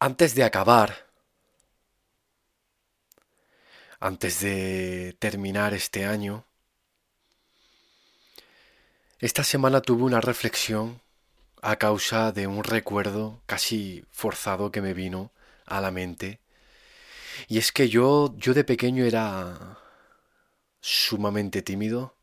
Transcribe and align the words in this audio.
Antes 0.00 0.36
de 0.36 0.44
acabar, 0.44 1.08
antes 3.98 4.38
de 4.40 5.16
terminar 5.18 5.74
este 5.74 6.06
año, 6.06 6.46
esta 9.18 9.42
semana 9.42 9.80
tuve 9.80 10.04
una 10.04 10.20
reflexión 10.20 11.00
a 11.62 11.76
causa 11.76 12.30
de 12.30 12.46
un 12.46 12.62
recuerdo 12.62 13.42
casi 13.46 14.04
forzado 14.12 14.70
que 14.70 14.80
me 14.80 14.94
vino 14.94 15.32
a 15.66 15.80
la 15.80 15.90
mente. 15.90 16.38
Y 17.48 17.58
es 17.58 17.72
que 17.72 17.88
yo, 17.88 18.32
yo 18.36 18.54
de 18.54 18.62
pequeño 18.62 19.04
era 19.04 19.78
sumamente 20.80 21.60
tímido. 21.60 22.14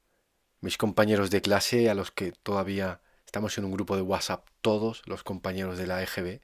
Mis 0.61 0.77
compañeros 0.77 1.29
de 1.29 1.41
clase, 1.41 1.89
a 1.89 1.93
los 1.93 2.11
que 2.11 2.31
todavía 2.31 3.01
estamos 3.25 3.57
en 3.57 3.65
un 3.65 3.73
grupo 3.73 3.97
de 3.97 4.01
WhatsApp, 4.01 4.47
todos 4.61 5.01
los 5.07 5.23
compañeros 5.23 5.77
de 5.77 5.87
la 5.87 6.01
EGB, 6.01 6.39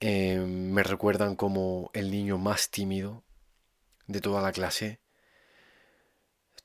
eh, 0.00 0.38
me 0.38 0.82
recuerdan 0.82 1.36
como 1.36 1.90
el 1.94 2.10
niño 2.10 2.38
más 2.38 2.70
tímido 2.70 3.24
de 4.06 4.20
toda 4.20 4.42
la 4.42 4.52
clase. 4.52 5.00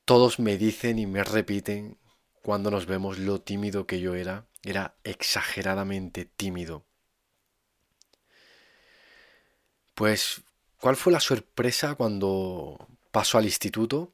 Todos 0.05 0.39
me 0.39 0.57
dicen 0.57 0.99
y 0.99 1.05
me 1.05 1.23
repiten 1.23 1.97
cuando 2.41 2.71
nos 2.71 2.85
vemos 2.85 3.19
lo 3.19 3.41
tímido 3.41 3.87
que 3.87 3.99
yo 3.99 4.15
era. 4.15 4.47
Era 4.63 4.95
exageradamente 5.03 6.25
tímido. 6.25 6.85
Pues, 9.95 10.41
¿cuál 10.79 10.95
fue 10.95 11.13
la 11.13 11.19
sorpresa 11.19 11.95
cuando 11.95 12.87
paso 13.11 13.37
al 13.37 13.45
instituto? 13.45 14.13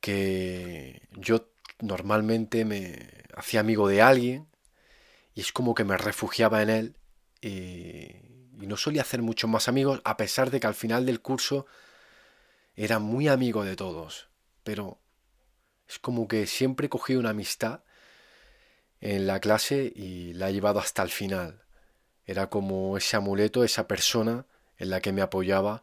Que 0.00 1.08
yo 1.12 1.48
normalmente 1.80 2.64
me 2.64 3.24
hacía 3.34 3.60
amigo 3.60 3.88
de 3.88 4.02
alguien 4.02 4.48
y 5.34 5.40
es 5.40 5.52
como 5.52 5.74
que 5.74 5.84
me 5.84 5.96
refugiaba 5.96 6.62
en 6.62 6.70
él 6.70 6.96
y, 7.40 8.22
no 8.52 8.76
solía 8.76 9.02
hacer 9.02 9.22
muchos 9.22 9.48
más 9.48 9.68
amigos 9.68 10.00
a 10.04 10.16
pesar 10.16 10.50
de 10.50 10.58
que 10.58 10.66
al 10.66 10.74
final 10.74 11.06
del 11.06 11.20
curso 11.20 11.66
era 12.74 12.98
muy 12.98 13.28
amigo 13.28 13.64
de 13.64 13.76
todos. 13.76 14.28
Pero 14.64 14.98
es 15.88 15.98
como 15.98 16.26
que 16.26 16.46
siempre 16.46 16.88
cogí 16.88 17.14
una 17.16 17.30
amistad 17.30 17.84
en 19.00 19.26
la 19.26 19.40
clase 19.40 19.92
y 19.94 20.32
la 20.32 20.48
he 20.48 20.52
llevado 20.52 20.80
hasta 20.80 21.02
el 21.02 21.10
final. 21.10 21.64
Era 22.24 22.48
como 22.48 22.96
ese 22.96 23.16
amuleto, 23.16 23.62
esa 23.62 23.86
persona 23.86 24.46
en 24.78 24.90
la 24.90 25.00
que 25.00 25.12
me 25.12 25.22
apoyaba, 25.22 25.82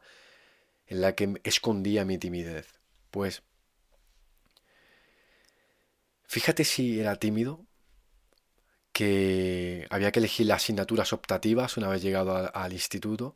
en 0.88 1.02
la 1.02 1.16
que 1.16 1.40
escondía 1.44 2.06
mi 2.06 2.18
timidez. 2.18 2.80
Pues 3.12 3.44
fíjate 6.26 6.64
si 6.64 7.00
era 7.00 7.16
tímido, 7.16 7.66
que 8.94 9.88
había 9.90 10.12
que 10.12 10.20
elegir 10.20 10.48
las 10.48 10.64
asignaturas 10.64 11.14
optativas 11.14 11.78
una 11.78 11.90
vez 11.90 12.02
llegado 12.04 12.56
al 12.56 12.74
instituto 12.74 13.36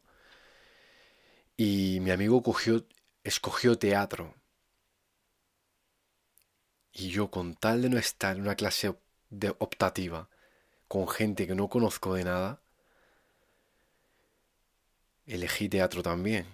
y 1.58 2.00
mi 2.02 2.12
amigo 2.12 2.42
cogió, 2.44 2.86
escogió 3.24 3.78
teatro. 3.78 4.34
Y 6.92 7.10
yo 7.10 7.30
con 7.32 7.56
tal 7.56 7.82
de 7.82 7.90
no 7.90 7.98
estar 7.98 8.36
en 8.36 8.42
una 8.44 8.56
clase 8.56 8.94
de 9.30 9.50
optativa 9.60 10.30
con 10.88 11.08
gente 11.08 11.48
que 11.48 11.56
no 11.56 11.70
conozco 11.70 12.14
de 12.14 12.24
nada, 12.26 12.62
elegí 15.26 15.70
teatro 15.70 16.02
también. 16.04 16.48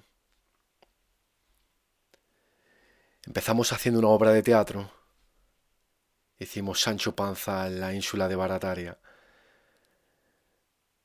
Empezamos 3.25 3.71
haciendo 3.73 3.99
una 3.99 4.09
obra 4.09 4.31
de 4.31 4.43
teatro. 4.43 4.91
Hicimos 6.43 6.81
Sancho 6.81 7.15
Panza 7.15 7.67
en 7.67 7.79
la 7.79 7.93
ínsula 7.93 8.27
de 8.27 8.35
Barataria. 8.35 8.99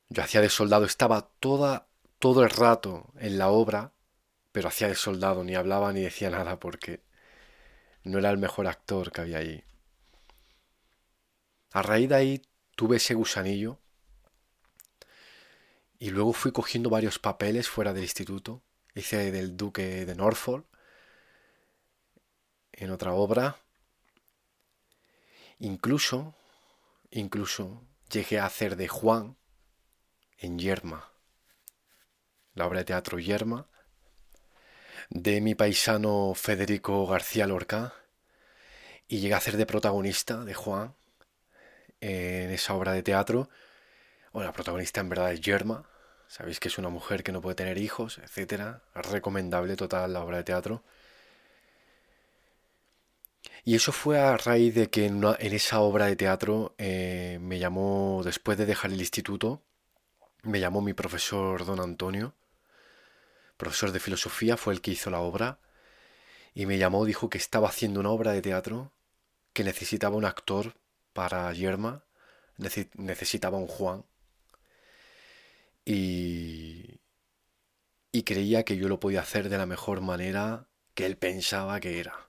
Yo 0.09 0.23
hacía 0.23 0.41
de 0.41 0.49
soldado, 0.49 0.85
estaba 0.85 1.31
todo 1.39 2.43
el 2.43 2.51
rato 2.51 3.13
en 3.19 3.39
la 3.39 3.49
obra, 3.49 3.93
pero 4.51 4.69
hacía 4.69 4.89
de 4.89 4.97
soldado, 4.97 5.45
ni 5.45 5.55
hablaba 5.55 5.93
ni 5.93 6.01
decía 6.01 6.31
nada 6.31 6.59
porque 6.59 7.03
no 8.03 8.19
era 8.19 8.31
el 8.31 8.39
mejor 8.39 8.67
actor 8.67 9.13
que 9.13 9.21
había 9.21 9.39
ahí. 9.39 9.63
A 11.71 11.83
raíz 11.83 12.09
de 12.09 12.15
ahí 12.17 12.43
tuve 12.75 12.97
ese 12.97 13.15
gusanillo 13.15 13.79
y 16.01 16.11
luego 16.11 16.33
fui 16.33 16.51
cogiendo 16.51 16.91
varios 16.91 17.19
papeles 17.19 17.69
fuera 17.69 17.93
del 17.93 18.03
instituto. 18.03 18.63
Hice 18.95 19.31
del 19.31 19.57
duque 19.57 20.05
de 20.05 20.15
Norfolk 20.17 20.67
en 22.73 22.91
otra 22.91 23.13
obra. 23.13 23.57
Incluso, 25.61 26.37
incluso 27.11 27.83
llegué 28.11 28.39
a 28.39 28.47
hacer 28.47 28.77
de 28.77 28.87
Juan 28.87 29.37
en 30.39 30.59
Yerma, 30.59 31.11
la 32.55 32.67
obra 32.67 32.79
de 32.79 32.85
teatro 32.85 33.19
Yerma, 33.19 33.67
de 35.11 35.41
mi 35.41 35.57
paisano 35.57 36.33
Federico 36.35 37.07
García 37.07 37.49
Lorca, 37.49 37.95
y 39.09 39.19
llegué 39.19 39.35
a 39.35 39.39
hacer 39.39 39.57
de 39.57 39.67
protagonista 39.67 40.45
de 40.45 40.55
Juan 40.55 40.95
en 42.01 42.51
esa 42.51 42.75
obra 42.75 42.93
de 42.93 43.03
teatro. 43.03 43.49
Bueno, 44.33 44.47
la 44.49 44.53
protagonista 44.53 45.01
en 45.01 45.09
verdad 45.09 45.33
es 45.33 45.41
Yerma, 45.41 45.89
sabéis 46.29 46.61
que 46.61 46.69
es 46.69 46.79
una 46.79 46.91
mujer 46.91 47.25
que 47.25 47.33
no 47.33 47.41
puede 47.41 47.57
tener 47.57 47.79
hijos, 47.79 48.19
etc. 48.19 48.81
Recomendable 48.95 49.75
total 49.75 50.13
la 50.13 50.23
obra 50.23 50.37
de 50.37 50.45
teatro. 50.45 50.85
Y 53.69 53.75
eso 53.75 53.93
fue 53.93 54.19
a 54.19 54.35
raíz 54.39 54.75
de 54.75 54.89
que 54.89 55.05
en, 55.05 55.23
esa 55.41 55.81
obra 55.81 56.07
de 56.07 56.17
teatro 56.17 56.75
eh, 56.79 57.37
me 57.43 57.59
llamó, 57.59 58.23
después 58.25 58.57
de 58.57 58.65
dejar 58.65 58.93
el 58.93 58.99
instituto, 58.99 59.63
me 60.43 60.59
llamó 60.59 60.81
mi 60.81 60.95
profesor 60.95 61.67
don 61.67 61.79
Antonio, 61.79 62.35
profesor 63.59 63.93
de 63.93 64.01
filosofía, 64.01 64.57
fue 64.57 64.73
el 64.73 64.81
que 64.81 64.93
hizo 64.93 65.11
la 65.11 65.21
obra, 65.21 65.59
y 66.55 66.65
me 66.65 66.79
llamó, 66.79 67.05
dijo 67.05 67.29
que 67.29 67.37
estaba 67.37 67.69
haciendo 67.69 68.01
una 68.01 68.09
obra 68.09 68.33
de 68.33 68.41
teatro, 68.41 68.91
que 69.53 69.65
necesitaba 69.65 70.17
un 70.17 70.25
actor 70.25 70.75
para 71.13 71.53
Yerma, 71.53 72.05
necesitaba 72.57 73.59
un 73.59 73.67
Juan, 73.67 74.07
y, 75.85 77.03
y 78.13 78.23
creía 78.23 78.65
que 78.65 78.79
yo 78.79 78.89
lo 78.89 78.99
podía 78.99 79.21
hacer 79.21 79.51
de 79.51 79.59
la 79.59 79.67
mejor 79.67 80.01
manera 80.01 80.69
que 80.95 81.05
él 81.05 81.19
pensaba 81.19 81.81
que 81.81 82.01
era. 82.01 82.28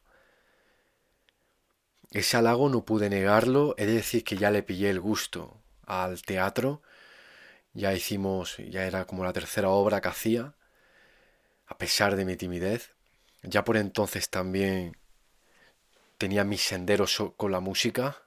Ese 2.11 2.37
halago 2.37 2.69
no 2.69 2.85
pude 2.85 3.09
negarlo, 3.09 3.75
he 3.77 3.85
de 3.85 3.93
decir 3.93 4.23
que 4.23 4.37
ya 4.37 4.49
le 4.51 4.63
pillé 4.63 4.89
el 4.89 4.99
gusto 4.99 5.61
al 5.85 6.21
teatro, 6.23 6.81
ya 7.73 7.93
hicimos, 7.93 8.57
ya 8.57 8.85
era 8.85 9.05
como 9.05 9.23
la 9.23 9.33
tercera 9.33 9.69
obra 9.69 10.01
que 10.01 10.07
hacía, 10.07 10.55
a 11.67 11.77
pesar 11.77 12.15
de 12.15 12.25
mi 12.25 12.35
timidez. 12.35 12.95
Ya 13.43 13.63
por 13.63 13.77
entonces 13.77 14.29
también 14.29 14.97
tenía 16.17 16.43
mis 16.43 16.61
senderos 16.61 17.17
con 17.37 17.51
la 17.51 17.59
música. 17.59 18.23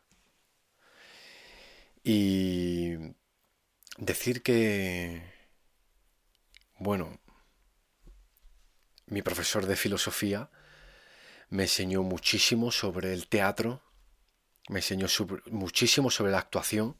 Y 2.04 2.96
decir 3.98 4.42
que, 4.42 5.22
bueno, 6.78 7.20
mi 9.06 9.22
profesor 9.22 9.66
de 9.66 9.76
filosofía 9.76 10.50
me 11.52 11.64
enseñó 11.64 12.02
muchísimo 12.02 12.72
sobre 12.72 13.12
el 13.12 13.28
teatro, 13.28 13.82
me 14.70 14.78
enseñó 14.78 15.06
muchísimo 15.50 16.10
sobre 16.10 16.32
la 16.32 16.38
actuación. 16.38 16.96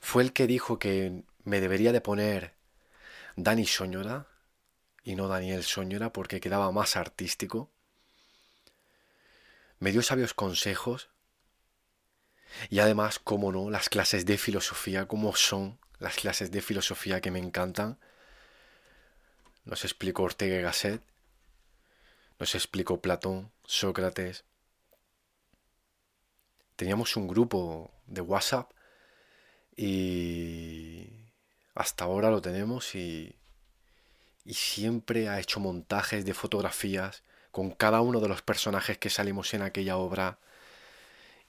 Fue 0.00 0.22
el 0.22 0.32
que 0.32 0.46
dijo 0.46 0.78
que 0.78 1.24
me 1.44 1.60
debería 1.60 1.92
de 1.92 2.00
poner 2.00 2.54
Dani 3.36 3.66
Soñora 3.66 4.26
y 5.04 5.16
no 5.16 5.28
Daniel 5.28 5.64
Soñora 5.64 6.14
porque 6.14 6.40
quedaba 6.40 6.72
más 6.72 6.96
artístico. 6.96 7.70
Me 9.80 9.92
dio 9.92 10.00
sabios 10.00 10.32
consejos 10.32 11.10
y 12.70 12.78
además, 12.78 13.18
como 13.18 13.52
no, 13.52 13.68
las 13.68 13.90
clases 13.90 14.24
de 14.24 14.38
filosofía, 14.38 15.06
como 15.06 15.36
son 15.36 15.78
las 15.98 16.14
clases 16.14 16.52
de 16.52 16.62
filosofía 16.62 17.20
que 17.20 17.30
me 17.30 17.38
encantan. 17.38 17.98
Nos 19.66 19.84
explicó 19.84 20.22
Ortega 20.22 20.56
y 20.56 20.62
Gasset, 20.62 21.11
nos 22.42 22.56
explicó 22.56 23.00
Platón, 23.00 23.52
Sócrates. 23.64 24.44
Teníamos 26.74 27.16
un 27.16 27.28
grupo 27.28 27.92
de 28.08 28.20
WhatsApp 28.20 28.72
y 29.76 31.30
hasta 31.76 32.02
ahora 32.02 32.30
lo 32.30 32.42
tenemos 32.42 32.96
y, 32.96 33.36
y 34.44 34.54
siempre 34.54 35.28
ha 35.28 35.38
hecho 35.38 35.60
montajes 35.60 36.24
de 36.24 36.34
fotografías 36.34 37.22
con 37.52 37.70
cada 37.70 38.00
uno 38.00 38.18
de 38.18 38.26
los 38.26 38.42
personajes 38.42 38.98
que 38.98 39.08
salimos 39.08 39.54
en 39.54 39.62
aquella 39.62 39.96
obra 39.96 40.40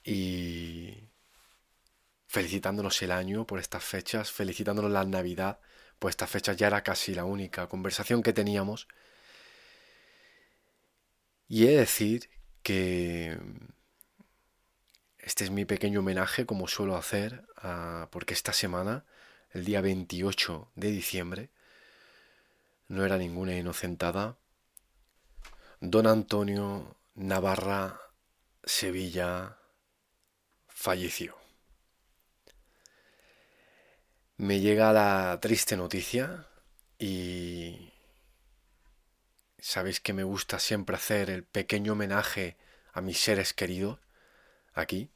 y 0.04 1.10
felicitándonos 2.28 3.02
el 3.02 3.14
año 3.14 3.48
por 3.48 3.58
estas 3.58 3.84
fechas, 3.84 4.32
felicitándonos 4.32 4.92
la 4.92 5.06
Navidad 5.06 5.60
por 5.98 6.12
estas 6.12 6.30
fechas, 6.30 6.56
ya 6.56 6.68
era 6.68 6.84
casi 6.84 7.16
la 7.16 7.26
única 7.26 7.68
conversación 7.68 8.22
que 8.22 8.32
teníamos. 8.32 8.88
Y 11.54 11.68
he 11.68 11.70
de 11.70 11.78
decir 11.78 12.32
que 12.64 13.38
este 15.20 15.44
es 15.44 15.52
mi 15.52 15.66
pequeño 15.66 16.00
homenaje 16.00 16.48
como 16.48 16.68
suelo 16.68 16.98
hacer, 16.98 17.46
porque 18.10 18.34
esta 18.34 18.54
semana 18.54 19.06
el 19.52 19.64
día 19.64 19.80
28 19.82 20.72
de 20.74 20.90
diciembre, 20.90 21.52
no 22.88 23.06
era 23.06 23.20
ninguna 23.20 23.56
inocentada, 23.56 24.36
don 25.80 26.08
Antonio 26.08 26.98
Navarra 27.14 28.02
Sevilla 28.64 29.60
falleció. 30.70 31.38
Me 34.38 34.60
llega 34.60 34.92
la 34.92 35.38
triste 35.40 35.78
noticia 35.78 36.48
y 36.98 37.93
sabéis 39.64 40.02
que 40.02 40.12
me 40.12 40.24
gusta 40.24 40.60
siempre 40.60 40.98
hacer 40.98 41.30
el 41.30 41.46
pequeño 41.46 41.94
homenaje 41.94 42.58
a 42.92 43.00
mis 43.00 43.18
seres 43.18 43.54
queridos 43.54 43.98
aquí 44.74 45.10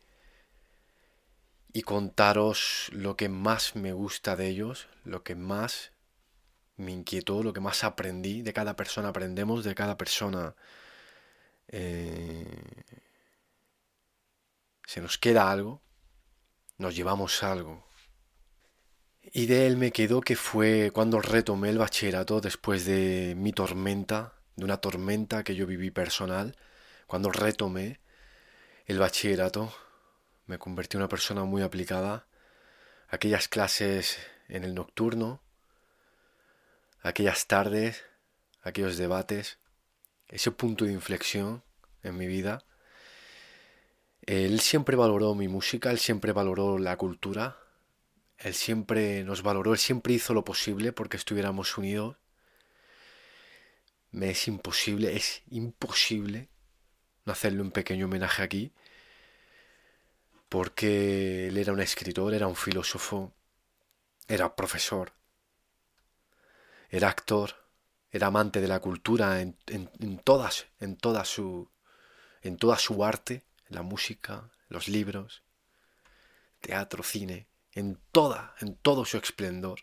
y 1.73 1.81
contaros 1.81 2.89
lo 2.93 3.17
que 3.17 3.27
más 3.27 3.75
me 3.75 3.91
gusta 3.91 4.37
de 4.37 4.47
ellos, 4.47 4.87
lo 5.03 5.21
que 5.23 5.35
más 5.35 5.91
me 6.77 6.93
inquietó, 6.93 7.43
lo 7.43 7.51
que 7.51 7.59
más 7.59 7.83
aprendí. 7.83 8.41
De 8.41 8.53
cada 8.53 8.77
persona 8.77 9.09
aprendemos, 9.09 9.65
de 9.65 9.75
cada 9.75 9.97
persona 9.97 10.55
eh, 11.67 12.83
se 14.85 15.01
nos 15.01 15.17
queda 15.17 15.51
algo, 15.51 15.81
nos 16.77 16.95
llevamos 16.95 17.43
algo. 17.43 17.85
Y 19.21 19.47
de 19.47 19.67
él 19.67 19.75
me 19.75 19.91
quedó 19.91 20.21
que 20.21 20.37
fue 20.37 20.91
cuando 20.93 21.19
retomé 21.19 21.69
el 21.69 21.79
bachillerato 21.79 22.39
después 22.39 22.85
de 22.85 23.35
mi 23.35 23.51
tormenta, 23.51 24.36
de 24.57 24.65
una 24.65 24.77
tormenta 24.77 25.43
que 25.45 25.55
yo 25.55 25.65
viví 25.65 25.91
personal, 25.91 26.57
cuando 27.07 27.31
retomé 27.31 28.01
el 28.85 28.99
bachillerato 28.99 29.73
me 30.47 30.57
convertí 30.57 30.95
en 30.95 31.01
una 31.01 31.09
persona 31.09 31.43
muy 31.43 31.61
aplicada. 31.61 32.25
Aquellas 33.09 33.47
clases 33.47 34.17
en 34.47 34.63
el 34.63 34.73
nocturno, 34.73 35.41
aquellas 37.01 37.47
tardes, 37.47 38.05
aquellos 38.61 38.97
debates, 38.97 39.59
ese 40.29 40.51
punto 40.51 40.85
de 40.85 40.93
inflexión 40.93 41.63
en 42.01 42.17
mi 42.17 42.27
vida. 42.27 42.63
Él 44.21 44.59
siempre 44.61 44.95
valoró 44.95 45.35
mi 45.35 45.47
música, 45.49 45.91
él 45.91 45.99
siempre 45.99 46.31
valoró 46.31 46.77
la 46.79 46.97
cultura, 46.97 47.57
él 48.37 48.53
siempre 48.53 49.23
nos 49.23 49.41
valoró, 49.41 49.73
él 49.73 49.79
siempre 49.79 50.13
hizo 50.13 50.33
lo 50.33 50.43
posible 50.45 50.93
porque 50.93 51.17
estuviéramos 51.17 51.77
unidos. 51.77 52.17
Me 54.17 54.31
es 54.31 54.47
imposible, 54.47 55.15
es 55.15 55.43
imposible 55.51 56.49
no 57.23 57.33
hacerle 57.33 57.61
un 57.61 57.69
pequeño 57.69 58.07
homenaje 58.07 58.41
aquí 58.41 58.73
porque 60.49 61.49
él 61.49 61.57
era 61.57 61.71
un 61.71 61.81
escritor, 61.81 62.33
era 62.33 62.47
un 62.47 62.55
filósofo, 62.55 63.35
era 64.27 64.55
profesor, 64.55 65.13
era 66.89 67.09
actor, 67.09 67.69
era 68.09 68.25
amante 68.25 68.59
de 68.59 68.67
la 68.67 68.79
cultura 68.79 69.39
en, 69.39 69.55
todas, 70.23 70.65
en 70.79 70.97
toda 70.97 71.23
su, 71.23 71.69
en 72.41 72.57
toda 72.57 72.79
su 72.79 73.05
arte, 73.05 73.43
la 73.69 73.83
música, 73.83 74.49
los 74.67 74.87
libros, 74.87 75.43
teatro, 76.59 77.03
cine, 77.03 77.45
en 77.71 77.99
toda, 78.11 78.55
en 78.61 78.77
todo 78.77 79.05
su 79.05 79.17
esplendor. 79.17 79.81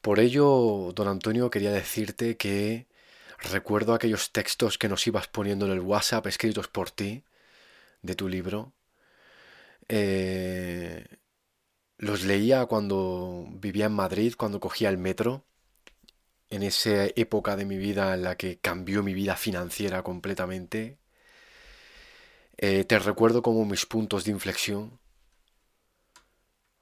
Por 0.00 0.20
ello, 0.20 0.90
don 0.94 1.08
Antonio, 1.08 1.50
quería 1.50 1.70
decirte 1.70 2.38
que 2.38 2.95
recuerdo 3.38 3.94
aquellos 3.94 4.32
textos 4.32 4.78
que 4.78 4.88
nos 4.88 5.06
ibas 5.06 5.28
poniendo 5.28 5.66
en 5.66 5.72
el 5.72 5.80
WhatsApp 5.80 6.26
escritos 6.26 6.68
por 6.68 6.90
ti, 6.90 7.24
de 8.02 8.14
tu 8.14 8.28
libro, 8.28 8.72
eh, 9.88 11.04
los 11.98 12.24
leía 12.24 12.66
cuando 12.66 13.46
vivía 13.50 13.86
en 13.86 13.92
Madrid, 13.92 14.34
cuando 14.36 14.60
cogía 14.60 14.88
el 14.88 14.98
metro, 14.98 15.44
en 16.50 16.62
esa 16.62 17.06
época 17.16 17.56
de 17.56 17.64
mi 17.64 17.76
vida 17.76 18.14
en 18.14 18.22
la 18.22 18.36
que 18.36 18.58
cambió 18.58 19.02
mi 19.02 19.14
vida 19.14 19.36
financiera 19.36 20.02
completamente. 20.02 20.98
Eh, 22.58 22.84
te 22.84 22.98
recuerdo 22.98 23.42
como 23.42 23.64
mis 23.64 23.86
puntos 23.86 24.24
de 24.24 24.30
inflexión. 24.30 24.98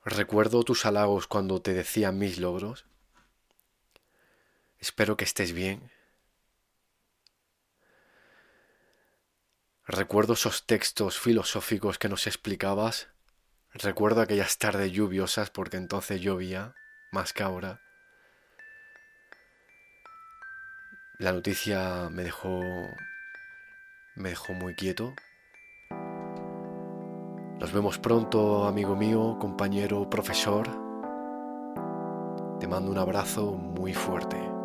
Recuerdo 0.04 0.62
tus 0.64 0.84
halagos 0.84 1.26
cuando 1.26 1.62
te 1.62 1.72
decía 1.72 2.12
mis 2.12 2.38
logros. 2.38 2.84
Espero 4.78 5.16
que 5.16 5.24
estés 5.24 5.52
bien. 5.52 5.90
Recuerdo 9.86 10.32
esos 10.32 10.64
textos 10.64 11.18
filosóficos 11.18 11.98
que 11.98 12.08
nos 12.08 12.26
explicabas. 12.26 13.08
Recuerdo 13.70 14.22
aquellas 14.22 14.56
tardes 14.56 14.92
lluviosas 14.92 15.50
porque 15.50 15.76
entonces 15.76 16.22
llovía 16.22 16.74
más 17.12 17.34
que 17.34 17.42
ahora. 17.42 17.82
La 21.18 21.32
noticia 21.32 22.08
me 22.10 22.24
dejó 22.24 22.62
me 24.16 24.30
dejó 24.30 24.54
muy 24.54 24.74
quieto. 24.74 25.14
Nos 27.60 27.72
vemos 27.72 27.98
pronto, 27.98 28.66
amigo 28.66 28.96
mío, 28.96 29.36
compañero, 29.38 30.08
profesor. 30.08 30.66
Te 32.58 32.66
mando 32.66 32.90
un 32.90 32.98
abrazo 32.98 33.52
muy 33.52 33.92
fuerte. 33.92 34.63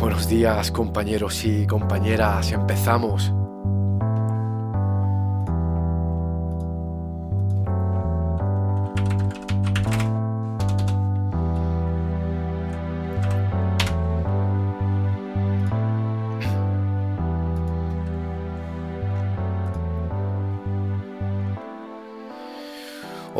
Buenos 0.00 0.28
días 0.28 0.70
compañeros 0.70 1.44
y 1.44 1.66
compañeras, 1.66 2.52
empezamos. 2.52 3.32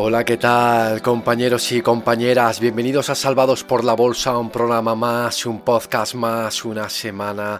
Hola, 0.07 0.23
¿qué 0.23 0.37
tal 0.37 1.01
compañeros 1.01 1.71
y 1.71 1.81
compañeras? 1.81 2.59
Bienvenidos 2.59 3.09
a 3.09 3.15
Salvados 3.15 3.63
por 3.63 3.83
la 3.83 3.95
Bolsa, 3.95 4.37
un 4.37 4.51
programa 4.51 4.93
más, 4.93 5.47
un 5.47 5.61
podcast 5.61 6.13
más, 6.13 6.63
una 6.63 6.89
semana 6.89 7.59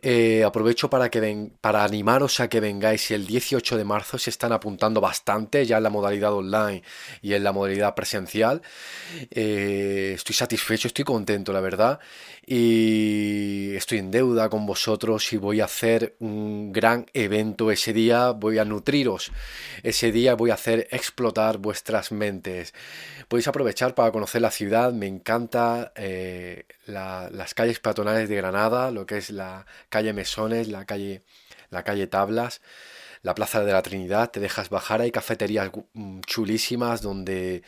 Eh, 0.00 0.44
aprovecho 0.44 0.90
para, 0.90 1.10
que 1.10 1.50
para 1.60 1.84
animaros 1.84 2.40
a 2.40 2.48
que 2.48 2.60
vengáis 2.60 3.10
el 3.10 3.26
18 3.26 3.76
de 3.76 3.84
marzo. 3.84 4.18
Se 4.18 4.30
están 4.30 4.52
apuntando 4.52 5.00
bastante 5.00 5.64
ya 5.66 5.78
en 5.78 5.82
la 5.82 5.90
modalidad 5.90 6.32
online 6.32 6.82
y 7.22 7.34
en 7.34 7.44
la 7.44 7.52
modalidad 7.52 7.94
presencial. 7.94 8.62
Eh, 9.30 10.12
estoy 10.14 10.34
satisfecho, 10.34 10.88
estoy 10.88 11.04
contento, 11.04 11.52
la 11.52 11.60
verdad. 11.60 11.98
Y 12.46 13.74
estoy 13.74 13.98
en 13.98 14.10
deuda 14.10 14.48
con 14.48 14.64
vosotros 14.64 15.32
y 15.32 15.36
voy 15.36 15.60
a 15.60 15.66
hacer 15.66 16.16
un 16.20 16.72
gran 16.72 17.06
evento 17.12 17.70
ese 17.70 17.92
día. 17.92 18.30
Voy 18.30 18.58
a 18.58 18.64
nutriros. 18.64 19.30
Ese 19.82 20.12
día 20.12 20.34
voy 20.34 20.50
a 20.50 20.54
hacer 20.54 20.88
explotar 20.90 21.58
vuestras 21.58 22.12
mentes. 22.12 22.74
Podéis 23.28 23.48
aprovechar 23.48 23.94
para 23.94 24.12
conocer 24.12 24.40
la 24.40 24.50
ciudad. 24.50 24.92
Me 24.92 25.06
encanta 25.06 25.92
eh, 25.94 26.64
las 26.86 27.54
calles 27.54 27.80
peatonales 27.80 28.28
de 28.28 28.36
Granada, 28.36 28.90
lo 28.90 29.04
que 29.04 29.18
es 29.18 29.30
la 29.30 29.66
calle 29.88 30.12
Mesones, 30.12 30.68
la 30.68 30.84
calle, 30.84 31.22
la 31.70 31.82
calle 31.82 32.06
Tablas, 32.06 32.60
la 33.22 33.34
Plaza 33.34 33.64
de 33.64 33.72
la 33.72 33.82
Trinidad, 33.82 34.30
te 34.30 34.40
dejas 34.40 34.70
bajar, 34.70 35.00
hay 35.00 35.10
cafeterías 35.10 35.70
mm, 35.94 36.20
chulísimas 36.20 37.02
donde, 37.02 37.62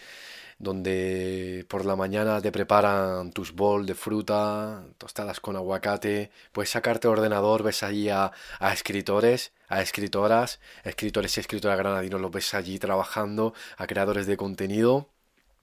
donde 0.58 1.66
por 1.68 1.84
la 1.84 1.96
mañana 1.96 2.40
te 2.40 2.52
preparan 2.52 3.32
tus 3.32 3.52
bol 3.52 3.86
de 3.86 3.94
fruta, 3.94 4.84
tostadas 4.98 5.40
con 5.40 5.56
aguacate, 5.56 6.30
puedes 6.52 6.70
sacarte 6.70 7.08
ordenador, 7.08 7.62
ves 7.62 7.82
allí 7.82 8.08
a, 8.08 8.32
a 8.58 8.72
escritores, 8.72 9.52
a 9.68 9.82
escritoras, 9.82 10.60
escritores 10.84 11.36
y 11.36 11.40
escritoras 11.40 11.78
granadinos, 11.78 12.20
los 12.20 12.30
ves 12.30 12.54
allí 12.54 12.78
trabajando, 12.78 13.54
a 13.76 13.86
creadores 13.86 14.26
de 14.26 14.36
contenido 14.36 15.08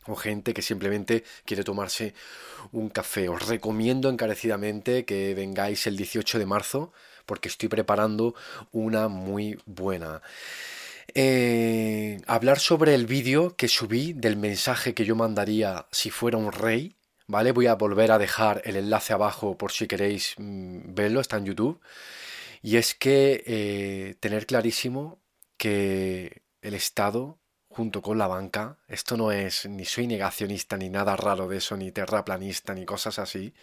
o 0.08 0.16
gente 0.16 0.54
que 0.54 0.62
simplemente 0.62 1.24
quiere 1.46 1.64
tomarse 1.64 2.14
un 2.72 2.90
café. 2.90 3.30
Os 3.30 3.48
recomiendo 3.48 4.10
encarecidamente 4.10 5.06
que 5.06 5.34
vengáis 5.36 5.88
el 5.88 5.98
18 5.98 6.40
de 6.40 6.46
marzo 6.46 6.94
porque 7.26 7.50
estoy 7.50 7.70
preparando 7.70 8.34
una 8.72 9.08
muy 9.08 9.60
buena. 9.66 10.22
Eh, 11.14 12.20
hablar 12.28 12.60
sobre 12.60 12.94
el 12.96 13.06
vídeo 13.06 13.56
que 13.56 13.68
subí 13.68 14.14
del 14.14 14.38
mensaje 14.38 14.94
que 14.94 15.06
yo 15.06 15.16
mandaría 15.16 15.88
si 15.92 16.10
fuera 16.10 16.38
un 16.38 16.52
rey. 16.52 16.96
¿Vale? 17.30 17.52
Voy 17.52 17.68
a 17.68 17.76
volver 17.76 18.12
a 18.14 18.18
dejar 18.18 18.62
el 18.64 18.78
enlace 18.78 19.12
abajo 19.12 19.58
por 19.58 19.74
si 19.74 19.86
queréis 19.86 20.36
mm, 20.38 20.94
verlo, 20.94 21.20
está 21.20 21.36
en 21.36 21.46
YouTube. 21.46 21.82
Y 22.62 22.78
es 22.78 22.96
que 22.96 23.44
eh, 23.46 24.16
tener 24.22 24.46
clarísimo 24.46 25.20
que 25.58 26.44
el 26.62 26.74
Estado 26.74 27.38
junto 27.78 28.02
con 28.02 28.18
la 28.18 28.26
banca. 28.26 28.78
Esto 28.88 29.18
no 29.18 29.32
es 29.32 29.68
ni 29.68 29.86
soy 29.86 30.08
negacionista 30.08 30.78
ni 30.78 30.90
nada 30.90 31.16
raro 31.16 31.48
de 31.48 31.58
eso, 31.58 31.78
ni 31.78 31.92
terraplanista 31.92 32.74
ni 32.74 32.86
cosas 32.86 33.20
así. 33.20 33.54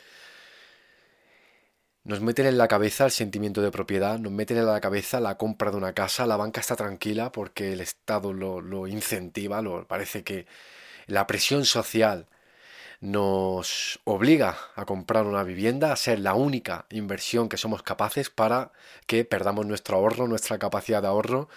Nos 2.05 2.21
meten 2.21 2.47
en 2.47 2.57
la 2.57 2.69
cabeza 2.69 3.07
el 3.07 3.11
sentimiento 3.11 3.61
de 3.61 3.73
propiedad, 3.73 4.19
nos 4.21 4.31
meten 4.31 4.59
en 4.59 4.67
la 4.67 4.81
cabeza 4.81 5.19
la 5.19 5.37
compra 5.37 5.73
de 5.73 5.79
una 5.79 5.95
casa, 5.95 6.27
la 6.27 6.37
banca 6.37 6.61
está 6.61 6.77
tranquila 6.77 7.33
porque 7.33 7.73
el 7.73 7.81
Estado 7.81 8.33
lo, 8.33 8.61
lo 8.61 8.87
incentiva, 8.87 9.63
lo, 9.63 9.85
parece 9.89 10.23
que 10.23 10.47
la 11.07 11.27
presión 11.27 11.65
social 11.65 12.29
nos 13.05 14.01
obliga 14.05 14.57
a 14.77 14.87
comprar 14.87 15.27
una 15.27 15.45
vivienda, 15.45 15.93
a 15.93 15.97
ser 15.97 16.21
la 16.21 16.33
única 16.33 16.87
inversión 16.89 17.51
que 17.51 17.59
somos 17.59 17.83
capaces 17.83 18.31
para 18.31 18.73
que 19.07 19.27
perdamos 19.27 19.67
nuestro 19.67 19.99
ahorro, 19.99 20.27
nuestra 20.27 20.59
capacidad 20.59 21.03
de 21.03 21.09
ahorro, 21.09 21.51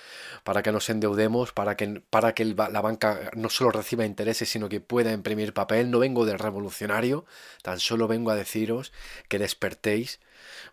para 0.44 0.62
que 0.62 0.74
nos 0.74 0.90
endeudemos, 0.90 1.54
para 1.54 1.78
que, 1.78 2.04
para 2.10 2.34
que 2.34 2.44
la 2.44 2.82
banca 2.82 3.32
no 3.34 3.50
solo 3.50 3.72
reciba 3.72 4.06
intereses, 4.06 4.50
sino 4.50 4.68
que 4.68 4.82
pueda 4.82 5.14
imprimir 5.14 5.54
papel. 5.54 5.90
No 5.90 6.00
vengo 6.00 6.26
de 6.26 6.36
revolucionario, 6.36 7.26
tan 7.62 7.80
solo 7.80 8.10
vengo 8.10 8.32
a 8.32 8.36
deciros 8.36 8.92
que 9.30 9.40
despertéis, 9.40 10.20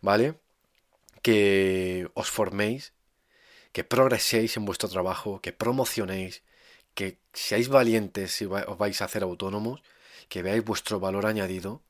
¿vale? 0.01 0.35
Que 1.23 2.09
os 2.15 2.31
forméis, 2.31 2.95
que 3.71 3.85
progreséis 3.85 4.57
en 4.57 4.65
vuestro 4.65 4.89
trabajo, 4.89 5.41
que 5.41 5.53
promocionéis, 5.53 6.43
que 6.95 7.19
seáis 7.33 7.69
valientes 7.69 8.33
si 8.33 8.47
os 8.47 8.79
vais 8.79 9.01
a 9.03 9.05
hacer 9.05 9.23
autónomos 9.23 9.81
que 10.29 10.43
veáis 10.43 10.65
vuestro 10.65 11.01
valor 11.01 11.27
añadido, 11.27 11.83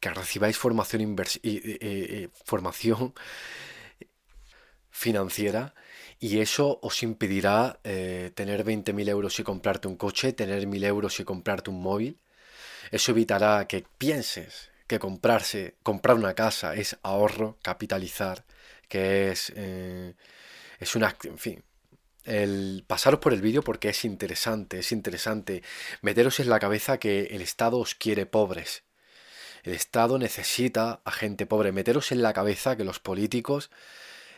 que 0.00 0.10
recibáis 0.10 0.56
formación, 0.56 1.16
formación 2.44 3.14
financiera 4.90 5.74
y 6.18 6.40
eso 6.40 6.78
os 6.82 7.02
impedirá 7.02 7.80
eh, 7.84 8.30
tener 8.34 8.64
20.000 8.64 9.08
euros 9.08 9.38
y 9.40 9.42
comprarte 9.42 9.88
un 9.88 9.96
coche, 9.96 10.32
tener 10.32 10.66
1.000 10.66 10.84
euros 10.84 11.18
y 11.20 11.24
comprarte 11.24 11.70
un 11.70 11.82
móvil. 11.82 12.18
Eso 12.90 13.12
evitará 13.12 13.66
que 13.66 13.84
pienses 13.98 14.70
que 14.86 14.98
comprarse, 14.98 15.76
comprar 15.82 16.16
una 16.16 16.34
casa 16.34 16.74
es 16.74 16.98
ahorro, 17.02 17.58
capitalizar, 17.62 18.44
que 18.88 19.30
es, 19.30 19.52
eh, 19.56 20.14
es 20.78 20.96
una, 20.96 21.16
en 21.24 21.38
fin, 21.38 21.64
el 22.24 22.84
pasaros 22.86 23.20
por 23.20 23.32
el 23.32 23.40
vídeo 23.40 23.62
porque 23.62 23.90
es 23.90 24.04
interesante, 24.04 24.80
es 24.80 24.92
interesante 24.92 25.62
meteros 26.02 26.40
en 26.40 26.48
la 26.50 26.58
cabeza 26.58 26.98
que 26.98 27.22
el 27.30 27.42
Estado 27.42 27.78
os 27.78 27.94
quiere 27.94 28.26
pobres. 28.26 28.84
El 29.62 29.74
Estado 29.74 30.18
necesita 30.18 31.00
a 31.04 31.10
gente 31.10 31.46
pobre. 31.46 31.72
Meteros 31.72 32.12
en 32.12 32.22
la 32.22 32.32
cabeza 32.32 32.76
que 32.76 32.84
los 32.84 32.98
políticos 32.98 33.70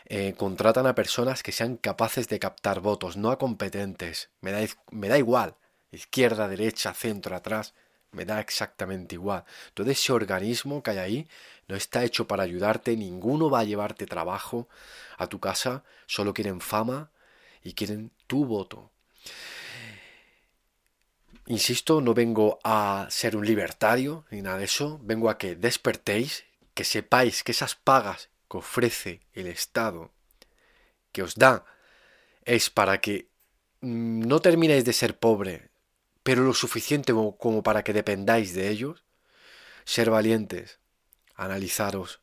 eh, 0.07 0.35
contratan 0.37 0.87
a 0.87 0.95
personas 0.95 1.43
que 1.43 1.53
sean 1.53 1.77
capaces 1.77 2.29
de 2.29 2.39
captar 2.39 2.81
votos, 2.81 3.17
no 3.17 3.31
a 3.31 3.39
competentes. 3.39 4.31
Me 4.41 4.51
da, 4.53 4.61
me 4.91 5.09
da 5.09 5.19
igual. 5.19 5.57
Izquierda, 5.93 6.49
derecha, 6.49 6.93
centro, 6.95 7.37
atrás. 7.37 7.75
Me 8.11 8.25
da 8.25 8.41
exactamente 8.41 9.15
igual. 9.15 9.45
Todo 9.75 9.91
ese 9.91 10.13
organismo 10.13 10.83
que 10.83 10.91
hay 10.91 10.99
ahí 10.99 11.29
no 11.69 11.77
está 11.77 12.05
hecho 12.05 12.27
para 12.27 12.43
ayudarte. 12.43 12.97
Ninguno 12.97 13.49
va 13.49 13.61
a 13.61 13.65
llevarte 13.65 14.07
trabajo 14.07 14.69
a 15.19 15.29
tu 15.29 15.41
casa. 15.41 15.85
Solo 16.07 16.35
quieren 16.35 16.61
fama, 16.61 17.11
y 17.63 17.75
quieren 17.75 18.11
tu 18.27 18.45
voto. 18.45 18.91
Insisto, 21.47 22.01
no 22.01 22.15
vengo 22.15 22.61
a 22.63 23.09
ser 23.11 23.37
un 23.37 23.45
libertario 23.45 24.25
ni 24.31 24.43
nada 24.43 24.59
de 24.59 24.65
eso, 24.65 25.01
vengo 25.03 25.29
a 25.29 25.39
que 25.39 25.57
despertéis, 25.57 26.45
que 26.75 26.85
sepáis 26.85 27.43
que 27.43 27.53
esas 27.53 27.75
pagas 27.75 28.31
que 28.49 28.59
ofrece 28.59 29.21
el 29.33 29.49
Estado, 29.49 30.13
que 31.11 31.23
os 31.23 31.35
da, 31.35 31.65
es 32.45 32.71
para 32.71 33.01
que 33.01 33.29
mm, 33.81 34.21
no 34.21 34.41
terminéis 34.41 34.85
de 34.85 34.93
ser 34.93 35.19
pobre, 35.19 35.71
pero 36.23 36.43
lo 36.43 36.55
suficiente 36.55 37.13
como 37.13 37.63
para 37.63 37.83
que 37.83 37.93
dependáis 37.93 38.55
de 38.55 38.69
ellos, 38.69 39.05
ser 39.85 40.11
valientes, 40.11 40.79
analizaros, 41.35 42.21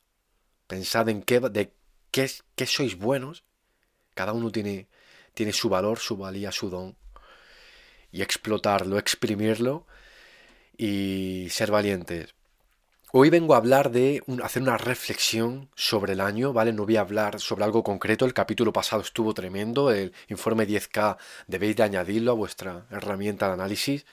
pensad 0.66 1.08
en 1.10 1.22
qué, 1.22 1.40
de 1.40 1.74
qué, 2.10 2.30
qué 2.56 2.66
sois 2.66 2.96
buenos, 2.96 3.44
cada 4.14 4.32
uno 4.32 4.50
tiene 4.50 4.88
tiene 5.34 5.52
su 5.52 5.68
valor, 5.68 5.98
su 5.98 6.16
valía, 6.16 6.52
su 6.52 6.70
don. 6.70 6.96
Y 8.12 8.22
explotarlo, 8.22 8.98
exprimirlo 8.98 9.86
y 10.76 11.48
ser 11.50 11.70
valientes. 11.70 12.34
Hoy 13.12 13.28
vengo 13.28 13.54
a 13.54 13.56
hablar 13.56 13.90
de 13.90 14.22
hacer 14.42 14.62
una 14.62 14.78
reflexión 14.78 15.68
sobre 15.74 16.12
el 16.12 16.20
año, 16.20 16.52
¿vale? 16.52 16.72
No 16.72 16.84
voy 16.84 16.96
a 16.96 17.00
hablar 17.00 17.40
sobre 17.40 17.64
algo 17.64 17.82
concreto, 17.82 18.24
el 18.24 18.32
capítulo 18.32 18.72
pasado 18.72 19.02
estuvo 19.02 19.34
tremendo, 19.34 19.90
el 19.90 20.12
informe 20.28 20.64
10K 20.64 21.16
debéis 21.48 21.74
de 21.74 21.82
añadirlo 21.82 22.30
a 22.30 22.34
vuestra 22.36 22.86
herramienta 22.88 23.48
de 23.48 23.54
análisis. 23.54 24.06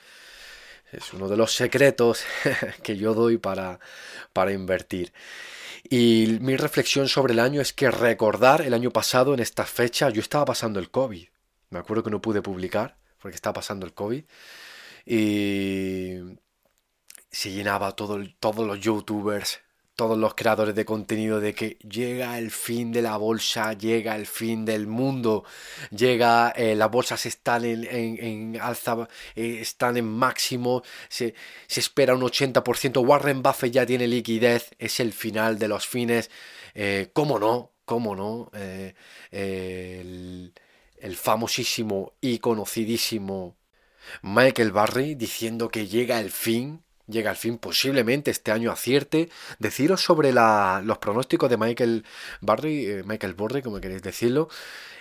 Es 0.90 1.12
uno 1.12 1.28
de 1.28 1.36
los 1.36 1.54
secretos 1.54 2.24
que 2.82 2.96
yo 2.96 3.14
doy 3.14 3.38
para, 3.38 3.78
para 4.32 4.52
invertir. 4.52 5.12
Y 5.90 6.38
mi 6.40 6.56
reflexión 6.56 7.08
sobre 7.08 7.32
el 7.32 7.40
año 7.40 7.60
es 7.60 7.72
que 7.72 7.90
recordar 7.90 8.60
el 8.62 8.74
año 8.74 8.90
pasado 8.90 9.32
en 9.32 9.40
esta 9.40 9.64
fecha, 9.64 10.10
yo 10.10 10.20
estaba 10.20 10.44
pasando 10.44 10.80
el 10.80 10.90
COVID. 10.90 11.26
Me 11.70 11.78
acuerdo 11.78 12.02
que 12.02 12.10
no 12.10 12.20
pude 12.20 12.42
publicar 12.42 12.98
porque 13.20 13.36
estaba 13.36 13.54
pasando 13.54 13.86
el 13.86 13.94
COVID. 13.94 14.24
Y 15.06 16.16
se 17.30 17.50
llenaba 17.50 17.92
todo, 17.92 18.18
todos 18.38 18.66
los 18.66 18.80
youtubers 18.80 19.60
todos 19.98 20.16
los 20.16 20.36
creadores 20.36 20.76
de 20.76 20.84
contenido 20.84 21.40
de 21.40 21.52
que 21.56 21.70
llega 21.78 22.38
el 22.38 22.52
fin 22.52 22.92
de 22.92 23.02
la 23.02 23.16
bolsa, 23.16 23.72
llega 23.72 24.14
el 24.14 24.28
fin 24.28 24.64
del 24.64 24.86
mundo, 24.86 25.44
llega, 25.90 26.50
eh, 26.50 26.76
las 26.76 26.88
bolsas 26.88 27.26
están 27.26 27.64
en, 27.64 27.84
en, 27.84 28.60
alza, 28.60 29.08
eh, 29.34 29.58
están 29.60 29.96
en 29.96 30.06
máximo, 30.06 30.84
se, 31.08 31.34
se, 31.66 31.80
espera 31.80 32.14
un 32.14 32.20
80%, 32.20 33.04
Warren 33.04 33.42
Buffett 33.42 33.72
ya 33.72 33.84
tiene 33.84 34.06
liquidez, 34.06 34.70
es 34.78 35.00
el 35.00 35.12
final 35.12 35.58
de 35.58 35.66
los 35.66 35.84
fines, 35.84 36.30
eh, 36.74 37.10
¿cómo 37.12 37.40
no? 37.40 37.72
¿Cómo 37.84 38.14
no? 38.14 38.52
el, 39.32 40.52
el 41.00 41.16
famosísimo 41.16 42.12
y 42.20 42.38
conocidísimo 42.38 43.56
Michael 44.22 44.70
Barry 44.70 45.16
diciendo 45.16 45.68
que 45.70 45.88
llega 45.88 46.20
el 46.20 46.30
fin 46.30 46.84
llega 47.08 47.30
al 47.30 47.36
fin, 47.36 47.58
posiblemente 47.58 48.30
este 48.30 48.52
año 48.52 48.70
acierte. 48.70 49.28
Deciros 49.58 50.02
sobre 50.02 50.32
los 50.32 50.98
pronósticos 50.98 51.50
de 51.50 51.56
Michael 51.56 52.04
Barry, 52.40 52.86
eh, 52.86 53.02
Michael 53.04 53.34
Borry, 53.34 53.62
como 53.62 53.80
queréis 53.80 54.02
decirlo. 54.02 54.48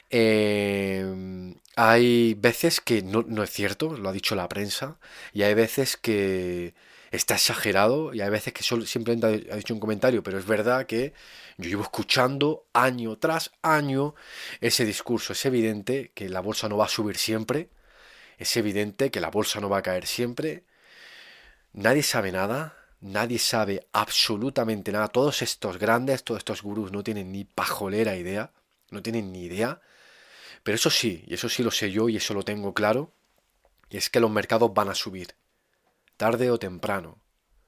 Eh, 0.10 1.54
hay 1.76 2.34
veces 2.36 2.82
que 2.82 3.02
no, 3.02 3.44
es 3.44 3.52
cierto, 3.52 3.98
lo 3.98 4.10
ha 4.10 4.14
dicho 4.14 4.36
la 4.36 4.50
prensa, 4.50 5.00
y 5.34 5.44
hay 5.44 5.54
veces 5.54 5.98
que 5.98 6.74
está 7.12 7.36
exagerado, 7.36 8.14
y 8.14 8.22
hay 8.22 8.30
veces 8.30 8.54
que 8.54 8.64
simplemente 8.64 9.52
ha 9.52 9.56
dicho 9.56 9.74
un 9.74 9.80
comentario, 9.80 10.24
pero 10.24 10.38
es 10.40 10.46
verdad 10.46 10.86
que 10.86 11.14
yo 11.58 11.70
llevo 11.70 11.84
escuchando 11.84 12.68
año 12.74 13.18
tras 13.18 13.52
año 13.62 14.16
ese 14.62 14.86
discurso. 14.86 15.34
Es 15.34 15.46
evidente 15.46 16.12
que 16.16 16.30
la 16.30 16.42
bolsa 16.42 16.70
no 16.70 16.78
va 16.78 16.86
a 16.86 16.90
subir 16.90 17.18
siempre, 17.18 17.70
es 18.38 18.56
evidente 18.58 19.12
que 19.12 19.20
la 19.22 19.30
bolsa 19.30 19.60
no 19.60 19.70
va 19.70 19.80
a 19.80 19.84
caer 19.84 20.06
siempre, 20.08 20.64
Nadie 21.78 22.02
sabe 22.02 22.32
nada, 22.32 22.76
nadie 23.02 23.38
sabe 23.38 23.88
absolutamente 23.94 24.92
nada. 24.92 25.10
Todos 25.10 25.44
estos 25.44 25.78
grandes, 25.78 26.24
todos 26.24 26.40
estos 26.40 26.64
gurús 26.64 26.92
no 26.92 27.04
tienen 27.04 27.32
ni 27.32 27.44
pajolera 27.44 28.16
idea, 28.16 28.52
no 28.90 29.04
tienen 29.04 29.32
ni 29.32 29.44
idea. 29.44 29.80
Pero 30.64 30.74
eso 30.74 30.90
sí, 30.90 31.24
y 31.28 31.36
eso 31.36 31.50
sí 31.50 31.62
lo 31.62 31.70
sé 31.70 31.92
yo 31.92 32.10
y 32.10 32.18
eso 32.18 32.34
lo 32.34 32.42
tengo 32.42 32.74
claro, 32.74 33.14
y 33.92 33.98
es 33.98 34.10
que 34.10 34.20
los 34.20 34.32
mercados 34.32 34.74
van 34.74 34.90
a 34.90 34.96
subir, 34.96 35.36
tarde 36.18 36.50
o 36.50 36.58
temprano, 36.58 37.22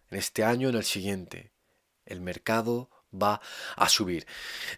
en 0.09 0.17
este 0.17 0.43
año 0.43 0.69
o 0.69 0.71
en 0.71 0.77
el 0.77 0.85
siguiente. 0.85 1.51
El 2.03 2.19
mercado 2.19 2.89
va 3.13 3.41
a 3.75 3.89
subir. 3.89 4.25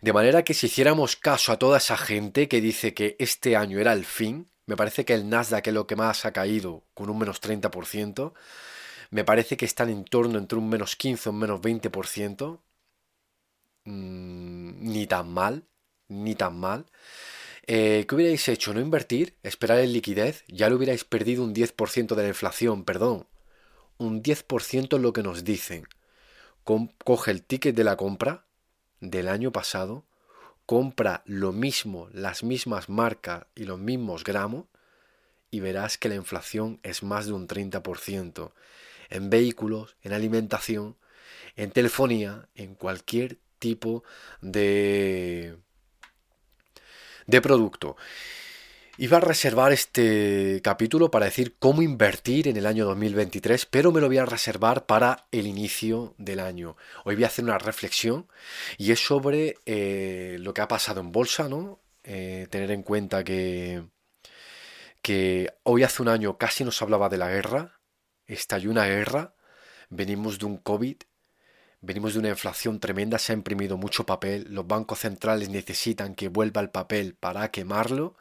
De 0.01 0.11
manera 0.11 0.43
que 0.43 0.53
si 0.53 0.65
hiciéramos 0.65 1.15
caso 1.15 1.53
a 1.53 1.57
toda 1.57 1.77
esa 1.77 1.95
gente 1.95 2.49
que 2.49 2.59
dice 2.59 2.93
que 2.93 3.15
este 3.17 3.55
año 3.55 3.79
era 3.79 3.93
el 3.93 4.03
fin, 4.03 4.51
me 4.65 4.75
parece 4.75 5.05
que 5.05 5.13
el 5.13 5.29
Nasdaq 5.29 5.67
es 5.67 5.73
lo 5.73 5.87
que 5.87 5.95
más 5.95 6.25
ha 6.25 6.33
caído, 6.33 6.83
con 6.93 7.09
un 7.09 7.17
menos 7.17 7.41
30%, 7.41 8.33
me 9.11 9.25
parece 9.25 9.57
que 9.57 9.65
están 9.65 9.89
en 9.89 10.05
torno 10.05 10.39
entre 10.39 10.57
un 10.57 10.69
menos 10.69 10.95
15 10.95 11.29
o 11.29 11.31
un 11.33 11.39
menos 11.39 11.61
20%. 11.61 12.61
Mm, 13.83 14.91
ni 14.91 15.05
tan 15.07 15.31
mal, 15.31 15.65
ni 16.07 16.35
tan 16.35 16.57
mal. 16.57 16.85
Eh, 17.67 18.05
¿Qué 18.07 18.15
hubierais 18.15 18.47
hecho? 18.47 18.73
¿No 18.73 18.79
invertir? 18.79 19.37
¿Esperar 19.43 19.79
en 19.79 19.93
liquidez? 19.93 20.43
Ya 20.47 20.69
lo 20.69 20.77
hubierais 20.77 21.03
perdido 21.03 21.43
un 21.43 21.53
10% 21.53 22.15
de 22.15 22.23
la 22.23 22.29
inflación, 22.29 22.85
perdón. 22.85 23.27
Un 23.97 24.23
10% 24.23 24.95
es 24.95 25.01
lo 25.01 25.13
que 25.13 25.23
nos 25.23 25.43
dicen. 25.43 25.87
coge 26.63 27.31
el 27.31 27.43
ticket 27.43 27.75
de 27.75 27.83
la 27.83 27.97
compra 27.97 28.45
del 29.01 29.27
año 29.27 29.51
pasado, 29.51 30.05
compra 30.65 31.23
lo 31.25 31.51
mismo, 31.51 32.07
las 32.13 32.43
mismas 32.43 32.87
marcas 32.87 33.45
y 33.55 33.65
los 33.65 33.79
mismos 33.79 34.23
gramos, 34.23 34.65
y 35.49 35.59
verás 35.59 35.97
que 35.97 36.09
la 36.09 36.15
inflación 36.15 36.79
es 36.83 37.03
más 37.03 37.25
de 37.25 37.33
un 37.33 37.47
30% 37.47 38.53
en 39.11 39.29
vehículos, 39.29 39.95
en 40.01 40.13
alimentación, 40.13 40.97
en 41.55 41.71
telefonía, 41.71 42.49
en 42.55 42.75
cualquier 42.75 43.39
tipo 43.59 44.03
de, 44.41 45.57
de 47.27 47.41
producto. 47.41 47.97
Iba 48.97 49.17
a 49.17 49.21
reservar 49.21 49.71
este 49.71 50.61
capítulo 50.63 51.09
para 51.09 51.25
decir 51.25 51.55
cómo 51.57 51.81
invertir 51.81 52.47
en 52.47 52.57
el 52.57 52.65
año 52.65 52.85
2023, 52.85 53.65
pero 53.65 53.91
me 53.91 54.01
lo 54.01 54.07
voy 54.07 54.17
a 54.17 54.25
reservar 54.25 54.85
para 54.85 55.27
el 55.31 55.47
inicio 55.47 56.13
del 56.17 56.39
año. 56.39 56.75
Hoy 57.05 57.15
voy 57.15 57.23
a 57.23 57.27
hacer 57.27 57.45
una 57.45 57.57
reflexión 57.57 58.27
y 58.77 58.91
es 58.91 58.99
sobre 58.99 59.55
eh, 59.65 60.37
lo 60.39 60.53
que 60.53 60.61
ha 60.61 60.67
pasado 60.67 60.99
en 61.01 61.11
bolsa, 61.11 61.47
¿no? 61.47 61.79
Eh, 62.03 62.47
tener 62.49 62.69
en 62.71 62.83
cuenta 62.83 63.23
que, 63.23 63.83
que 65.01 65.51
hoy 65.63 65.83
hace 65.83 66.01
un 66.01 66.09
año 66.09 66.37
casi 66.37 66.63
nos 66.63 66.81
hablaba 66.81 67.09
de 67.09 67.17
la 67.17 67.29
guerra, 67.29 67.80
estalló 68.33 68.71
una 68.71 68.85
guerra, 68.85 69.35
venimos 69.89 70.39
de 70.39 70.45
un 70.45 70.57
COVID, 70.57 70.97
venimos 71.81 72.13
de 72.13 72.19
una 72.19 72.29
inflación 72.29 72.79
tremenda, 72.79 73.17
se 73.17 73.33
ha 73.33 73.35
imprimido 73.35 73.77
mucho 73.77 74.05
papel, 74.05 74.47
los 74.49 74.67
bancos 74.67 74.99
centrales 74.99 75.49
necesitan 75.49 76.15
que 76.15 76.29
vuelva 76.29 76.61
el 76.61 76.69
papel 76.69 77.15
para 77.15 77.51
quemarlo 77.51 78.15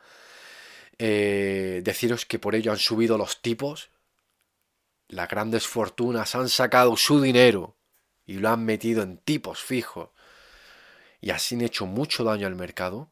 eh, 1.02 1.80
deciros 1.82 2.26
que 2.26 2.38
por 2.38 2.54
ello 2.54 2.72
han 2.72 2.78
subido 2.78 3.16
los 3.16 3.40
tipos. 3.40 3.90
Las 5.08 5.30
grandes 5.30 5.66
fortunas 5.66 6.34
han 6.34 6.50
sacado 6.50 6.94
su 6.94 7.22
dinero 7.22 7.74
y 8.26 8.34
lo 8.34 8.50
han 8.50 8.66
metido 8.66 9.02
en 9.02 9.16
tipos 9.16 9.62
fijos. 9.62 10.10
Y 11.22 11.30
así 11.30 11.54
han 11.54 11.62
hecho 11.62 11.86
mucho 11.86 12.22
daño 12.22 12.46
al 12.46 12.54
mercado. 12.54 13.10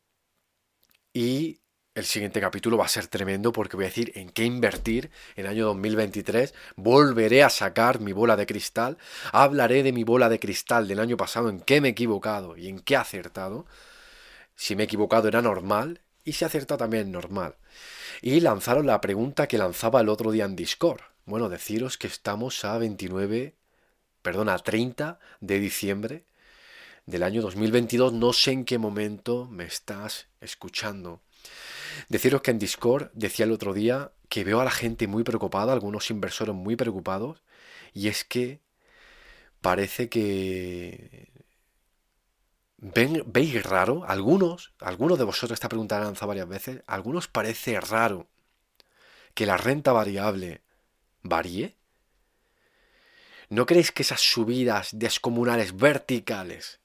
Y 1.14 1.60
el 1.98 2.04
siguiente 2.04 2.40
capítulo 2.40 2.78
va 2.78 2.84
a 2.84 2.88
ser 2.88 3.08
tremendo 3.08 3.50
porque 3.50 3.76
voy 3.76 3.84
a 3.84 3.88
decir 3.88 4.12
en 4.14 4.30
qué 4.30 4.44
invertir 4.44 5.10
en 5.34 5.46
el 5.46 5.50
año 5.50 5.66
2023. 5.66 6.54
Volveré 6.76 7.42
a 7.42 7.50
sacar 7.50 7.98
mi 7.98 8.12
bola 8.12 8.36
de 8.36 8.46
cristal. 8.46 8.98
Hablaré 9.32 9.82
de 9.82 9.92
mi 9.92 10.04
bola 10.04 10.28
de 10.28 10.38
cristal 10.38 10.86
del 10.86 11.00
año 11.00 11.16
pasado, 11.16 11.48
en 11.48 11.58
qué 11.58 11.80
me 11.80 11.88
he 11.88 11.90
equivocado 11.90 12.56
y 12.56 12.68
en 12.68 12.78
qué 12.78 12.94
he 12.94 12.98
acertado. 12.98 13.66
Si 14.54 14.76
me 14.76 14.84
he 14.84 14.86
equivocado 14.86 15.26
era 15.26 15.42
normal 15.42 16.00
y 16.22 16.34
si 16.34 16.44
he 16.44 16.46
acertado 16.46 16.78
también 16.78 17.10
normal 17.10 17.56
y 18.22 18.38
lanzaron 18.38 18.86
la 18.86 19.00
pregunta 19.00 19.48
que 19.48 19.58
lanzaba 19.58 20.00
el 20.00 20.08
otro 20.08 20.30
día 20.30 20.44
en 20.44 20.54
Discord. 20.54 21.00
Bueno, 21.24 21.48
deciros 21.48 21.98
que 21.98 22.06
estamos 22.06 22.64
a 22.64 22.78
29, 22.78 23.56
perdón, 24.22 24.48
a 24.50 24.58
30 24.58 25.18
de 25.40 25.58
diciembre 25.58 26.26
del 27.06 27.24
año 27.24 27.42
2022. 27.42 28.12
No 28.12 28.32
sé 28.32 28.52
en 28.52 28.64
qué 28.64 28.78
momento 28.78 29.48
me 29.50 29.64
estás 29.64 30.28
escuchando. 30.40 31.22
Deciros 32.08 32.42
que 32.42 32.50
en 32.50 32.58
Discord 32.58 33.10
decía 33.12 33.44
el 33.44 33.52
otro 33.52 33.74
día 33.74 34.12
que 34.28 34.44
veo 34.44 34.60
a 34.60 34.64
la 34.64 34.70
gente 34.70 35.06
muy 35.06 35.24
preocupada, 35.24 35.72
algunos 35.72 36.10
inversores 36.10 36.54
muy 36.54 36.76
preocupados, 36.76 37.42
y 37.94 38.08
es 38.08 38.24
que 38.24 38.60
parece 39.60 40.08
que 40.08 41.28
¿Veis 42.80 43.62
raro? 43.64 44.04
Algunos, 44.06 44.72
algunos 44.78 45.18
de 45.18 45.24
vosotros 45.24 45.56
esta 45.56 45.68
pregunta 45.68 45.98
la 45.98 46.04
lanzado 46.04 46.28
varias 46.28 46.48
veces, 46.48 46.82
algunos 46.86 47.26
parece 47.26 47.80
raro 47.80 48.28
que 49.34 49.46
la 49.46 49.56
renta 49.56 49.92
variable 49.92 50.62
varíe. 51.22 51.76
¿No 53.48 53.66
creéis 53.66 53.90
que 53.90 54.02
esas 54.02 54.20
subidas 54.20 54.90
descomunales 54.92 55.76
verticales 55.76 56.78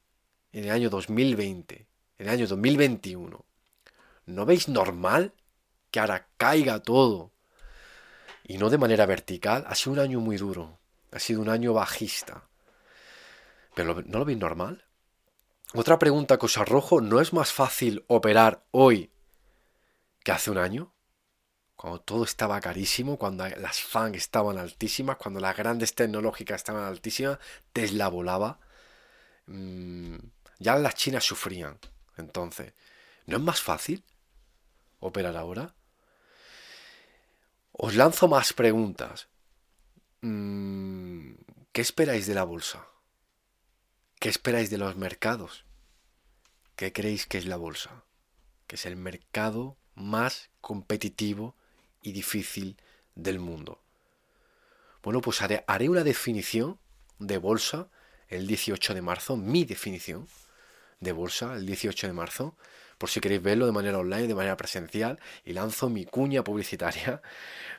en 0.52 0.64
el 0.64 0.72
año 0.72 0.90
2020, 0.90 1.86
en 2.18 2.28
el 2.28 2.34
año 2.34 2.48
2021, 2.48 3.46
¿no 4.26 4.46
veis 4.46 4.68
normal 4.68 5.34
que 5.92 6.00
ahora 6.00 6.28
caiga 6.38 6.80
todo? 6.80 7.32
Y 8.44 8.58
no 8.58 8.70
de 8.70 8.78
manera 8.78 9.06
vertical, 9.06 9.64
ha 9.68 9.76
sido 9.76 9.94
un 9.94 10.00
año 10.00 10.20
muy 10.20 10.38
duro, 10.38 10.80
ha 11.12 11.20
sido 11.20 11.42
un 11.42 11.50
año 11.50 11.74
bajista. 11.74 12.48
¿Pero 13.76 14.02
no 14.06 14.20
lo 14.20 14.26
veis 14.26 14.38
normal? 14.38 14.86
Otra 15.74 15.98
pregunta 15.98 16.38
que 16.38 16.46
os 16.46 16.58
arrojo, 16.58 17.02
¿no 17.02 17.20
es 17.20 17.34
más 17.34 17.52
fácil 17.52 18.06
operar 18.08 18.64
hoy 18.72 19.12
que 20.24 20.32
hace 20.32 20.52
un 20.52 20.60
año? 20.60 20.94
Cuando 21.76 22.00
todo 22.00 22.24
estaba 22.24 22.62
carísimo, 22.62 23.18
cuando 23.18 23.48
las 23.48 23.82
FANG 23.82 24.16
estaban 24.16 24.58
altísimas, 24.58 25.18
cuando 25.18 25.40
las 25.40 25.58
grandes 25.58 25.96
tecnológicas 25.96 26.58
estaban 26.58 26.84
altísimas, 26.84 27.40
Tesla 27.74 28.08
volaba. 28.08 28.60
Mm, 29.48 30.18
ya 30.60 30.76
las 30.78 30.96
chinas 30.96 31.24
sufrían. 31.24 31.80
Entonces, 32.18 32.74
¿no 33.26 33.38
es 33.38 33.44
más 33.44 33.60
fácil 33.60 34.04
operar 35.04 35.38
ahora? 35.38 35.76
Os 37.72 37.96
lanzo 37.96 38.28
más 38.28 38.54
preguntas. 38.54 39.28
Mm, 40.22 41.34
¿Qué 41.72 41.82
esperáis 41.82 42.28
de 42.28 42.36
la 42.36 42.44
bolsa? 42.44 42.88
¿Qué 44.20 44.30
esperáis 44.30 44.70
de 44.70 44.78
los 44.78 44.96
mercados? 44.96 45.66
¿Qué 46.76 46.94
creéis 46.94 47.26
que 47.26 47.38
es 47.38 47.46
la 47.46 47.58
bolsa? 47.58 48.04
Que 48.68 48.76
es 48.76 48.86
el 48.86 48.96
mercado 48.96 49.78
más 49.96 50.50
competitivo 50.62 51.56
y 52.02 52.14
difícil 52.14 52.78
del 53.16 53.40
mundo. 53.40 53.82
Bueno, 55.04 55.20
pues 55.22 55.42
haré, 55.42 55.90
una 55.90 56.04
definición 56.04 56.80
de 57.20 57.38
bolsa 57.38 57.90
el 58.30 58.48
18 58.48 58.94
de 58.94 59.02
marzo, 59.02 59.36
mi 59.36 59.66
definición 59.66 60.28
de 61.00 61.12
bolsa 61.12 61.56
el 61.56 61.66
18 61.66 62.08
de 62.08 62.14
marzo, 62.14 62.56
por 63.04 63.10
si 63.10 63.20
queréis 63.20 63.44
verlo 63.44 63.66
de 63.66 63.74
manera 63.74 63.98
online, 63.98 64.30
de 64.30 64.34
manera 64.34 64.56
presencial, 64.56 65.20
y 65.44 65.52
lanzo 65.52 65.90
mi 65.90 66.06
cuña 66.06 66.42
publicitaria. 66.42 67.22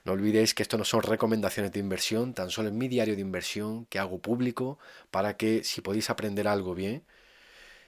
No 0.04 0.12
olvidéis 0.12 0.52
que 0.52 0.62
esto 0.62 0.76
no 0.76 0.84
son 0.84 1.02
recomendaciones 1.02 1.72
de 1.72 1.80
inversión, 1.80 2.34
tan 2.34 2.50
solo 2.50 2.68
es 2.68 2.74
mi 2.74 2.88
diario 2.88 3.14
de 3.14 3.22
inversión 3.22 3.86
que 3.86 3.98
hago 3.98 4.18
público 4.18 4.78
para 5.10 5.38
que 5.38 5.64
si 5.64 5.80
podéis 5.80 6.10
aprender 6.10 6.46
algo 6.46 6.74
bien, 6.74 7.06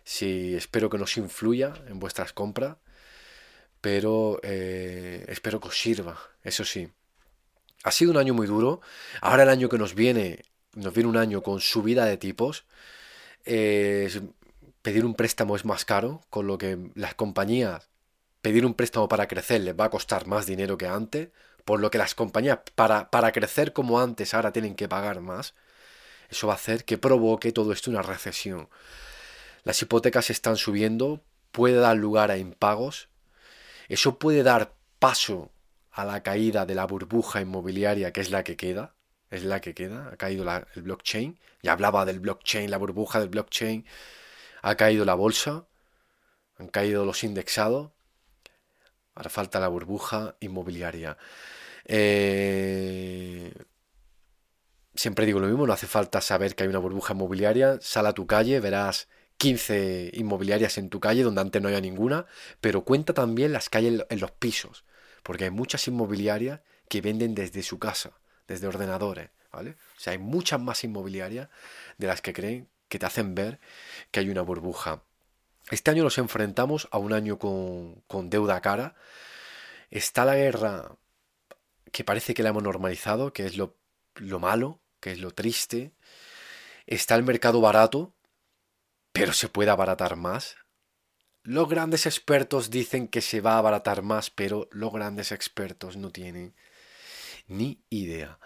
si 0.03 0.55
espero 0.55 0.89
que 0.89 0.97
nos 0.97 1.19
influya 1.19 1.75
en 1.89 1.99
vuestras 1.99 2.33
compras, 2.33 2.79
pero 3.83 4.41
eh, 4.43 5.27
espero 5.29 5.61
que 5.61 5.69
os 5.69 5.79
sirva, 5.79 6.19
eso 6.43 6.65
sí. 6.65 6.89
Ha 7.85 7.91
sido 7.91 8.13
un 8.13 8.17
año 8.17 8.33
muy 8.33 8.47
duro, 8.47 8.81
ahora 9.21 9.43
el 9.43 9.51
año 9.51 9.69
que 9.69 9.77
nos 9.77 9.95
viene, 9.95 10.47
nos 10.73 10.95
viene 10.95 11.11
un 11.11 11.19
año 11.19 11.43
con 11.43 11.61
subida 11.61 12.07
de 12.07 12.17
tipos. 12.17 12.65
Pedir 14.87 15.05
un 15.05 15.17
préstamo 15.17 15.57
es 15.57 15.65
más 15.65 15.85
caro, 15.85 16.21
con 16.31 16.47
lo 16.47 16.59
que 16.59 16.79
las 16.95 17.17
compañías 17.17 17.89
pedir 18.41 18.65
un 18.65 18.75
préstamo 18.75 19.09
para 19.09 19.27
crecer 19.27 19.61
les 19.63 19.75
va 19.75 19.87
a 19.87 19.91
costar 19.91 20.29
más 20.29 20.47
dinero 20.47 20.79
que 20.79 20.87
antes, 20.87 21.31
por 21.65 21.81
lo 21.81 21.91
que 21.91 21.99
las 21.99 22.15
compañías 22.15 22.61
para, 22.77 23.11
para 23.11 23.33
crecer 23.33 23.73
como 23.73 23.99
antes 23.99 24.33
ahora 24.33 24.53
tienen 24.53 24.77
que 24.77 24.89
pagar 24.89 25.21
más. 25.21 25.55
Eso 26.31 26.47
va 26.47 26.53
a 26.53 26.57
hacer 26.57 26.85
que 26.85 26.99
provoque 26.99 27.51
todo 27.51 27.73
esto 27.73 27.91
una 27.91 28.03
recesión. 28.03 28.69
Las 29.65 29.83
hipotecas 29.83 30.31
están 30.31 30.57
subiendo, 30.57 31.21
puede 31.51 31.81
dar 31.81 31.97
lugar 31.97 32.31
a 32.31 32.39
impagos. 32.39 33.09
Eso 33.89 34.21
puede 34.21 34.45
dar 34.45 34.73
paso 35.01 35.51
a 35.91 36.05
la 36.05 36.23
caída 36.23 36.65
de 36.65 36.77
la 36.77 36.87
burbuja 36.87 37.41
inmobiliaria, 37.41 38.13
que 38.13 38.21
es 38.21 38.31
la 38.31 38.45
que 38.45 38.57
queda. 38.57 38.95
Es 39.33 39.43
la 39.43 39.61
que 39.61 39.75
queda. 39.75 40.11
Ha 40.13 40.17
caído 40.17 40.45
el 40.77 40.83
blockchain. 40.83 41.41
Ya 41.61 41.73
hablaba 41.73 42.05
del 42.05 42.21
blockchain, 42.21 42.71
la 42.71 42.79
burbuja 42.79 43.19
del 43.19 43.31
blockchain 43.31 43.85
ha 44.63 44.75
caído 44.77 45.05
la 45.05 45.15
bolsa, 45.15 45.67
han 46.59 46.69
caído 46.69 47.05
los 47.05 47.25
indexados, 47.25 47.91
ahora 49.15 49.31
falta 49.31 49.61
la 49.61 49.69
burbuja 49.69 50.37
inmobiliaria. 50.41 51.17
Eh, 51.85 53.53
siempre 54.95 55.27
digo 55.27 55.41
lo 55.41 55.47
mismo, 55.47 55.67
no 55.67 55.73
hace 55.73 55.87
falta 55.87 56.21
saber 56.21 56.55
que 56.55 56.65
hay 56.65 56.69
una 56.69 56.79
burbuja 56.79 57.15
inmobiliaria, 57.15 57.79
sal 57.81 58.07
a 58.07 58.13
tu 58.13 58.27
calle, 58.27 58.61
verás 58.61 59.09
15 59.39 60.11
inmobiliarias 60.15 60.79
en 60.79 60.89
tu 60.89 61.01
calle 61.01 61.23
donde 61.23 61.41
antes 61.41 61.61
no 61.61 61.69
había 61.69 61.81
ninguna, 61.81 62.27
pero 62.61 62.85
cuenta 62.85 63.13
también 63.13 63.53
las 63.53 63.69
calles 63.69 64.05
en 64.09 64.21
los 64.21 64.31
pisos, 64.33 64.85
porque 65.23 65.45
hay 65.45 65.51
muchas 65.51 65.87
inmobiliarias 65.89 66.61
que 66.89 67.01
venden 67.01 67.35
desde 67.35 67.63
su 67.63 67.79
casa, 67.79 68.13
desde 68.49 68.67
ordenadores, 68.67 69.31
¿vale? 69.53 69.77
O 69.97 70.01
sea, 70.01 70.13
hay 70.13 70.19
muchas 70.19 70.61
más 70.61 70.85
inmobiliarias 70.85 71.49
de 71.99 72.07
las 72.07 72.23
que 72.23 72.33
creen 72.33 72.69
que 72.89 72.99
te 72.99 73.07
hacen 73.07 73.35
ver 73.35 73.61
que 74.11 74.21
hay 74.21 74.29
una 74.29 74.43
burbuja. 74.43 75.03
Este 75.71 75.91
año 75.91 76.05
nos 76.05 76.19
enfrentamos 76.19 76.89
a 76.91 76.99
un 76.99 77.13
año 77.13 77.39
con, 77.39 78.03
con 78.07 78.31
deuda 78.31 78.61
cara. 78.61 78.95
Está 79.91 80.25
la 80.25 80.37
guerra 80.37 80.97
que 81.93 82.05
parece 82.05 82.35
que 82.35 82.43
la 82.43 82.51
hemos 82.51 82.63
normalizado, 82.63 83.33
que 83.33 83.47
es 83.47 83.57
lo, 83.57 83.77
lo 84.15 84.39
malo, 84.39 84.81
que 85.01 85.13
es 85.13 85.19
lo 85.19 85.33
triste. 85.33 85.93
Está 86.87 87.17
el 87.17 87.25
mercado 87.25 87.61
barato, 87.61 88.15
pero 89.13 89.33
se 89.33 89.49
puede 89.49 89.71
abaratar 89.71 90.17
más. 90.17 90.57
Los 91.43 91.69
grandes 91.69 92.07
expertos 92.07 92.71
dicen 92.71 93.09
que 93.09 93.21
se 93.21 93.41
va 93.41 93.55
a 93.55 93.59
abaratar 93.59 94.03
más, 94.03 94.31
pero 94.31 94.69
los 94.73 94.93
grandes 94.93 95.33
expertos 95.33 95.97
no 95.97 96.11
tienen 96.11 96.55
ni 97.47 97.85
idea. 97.89 98.39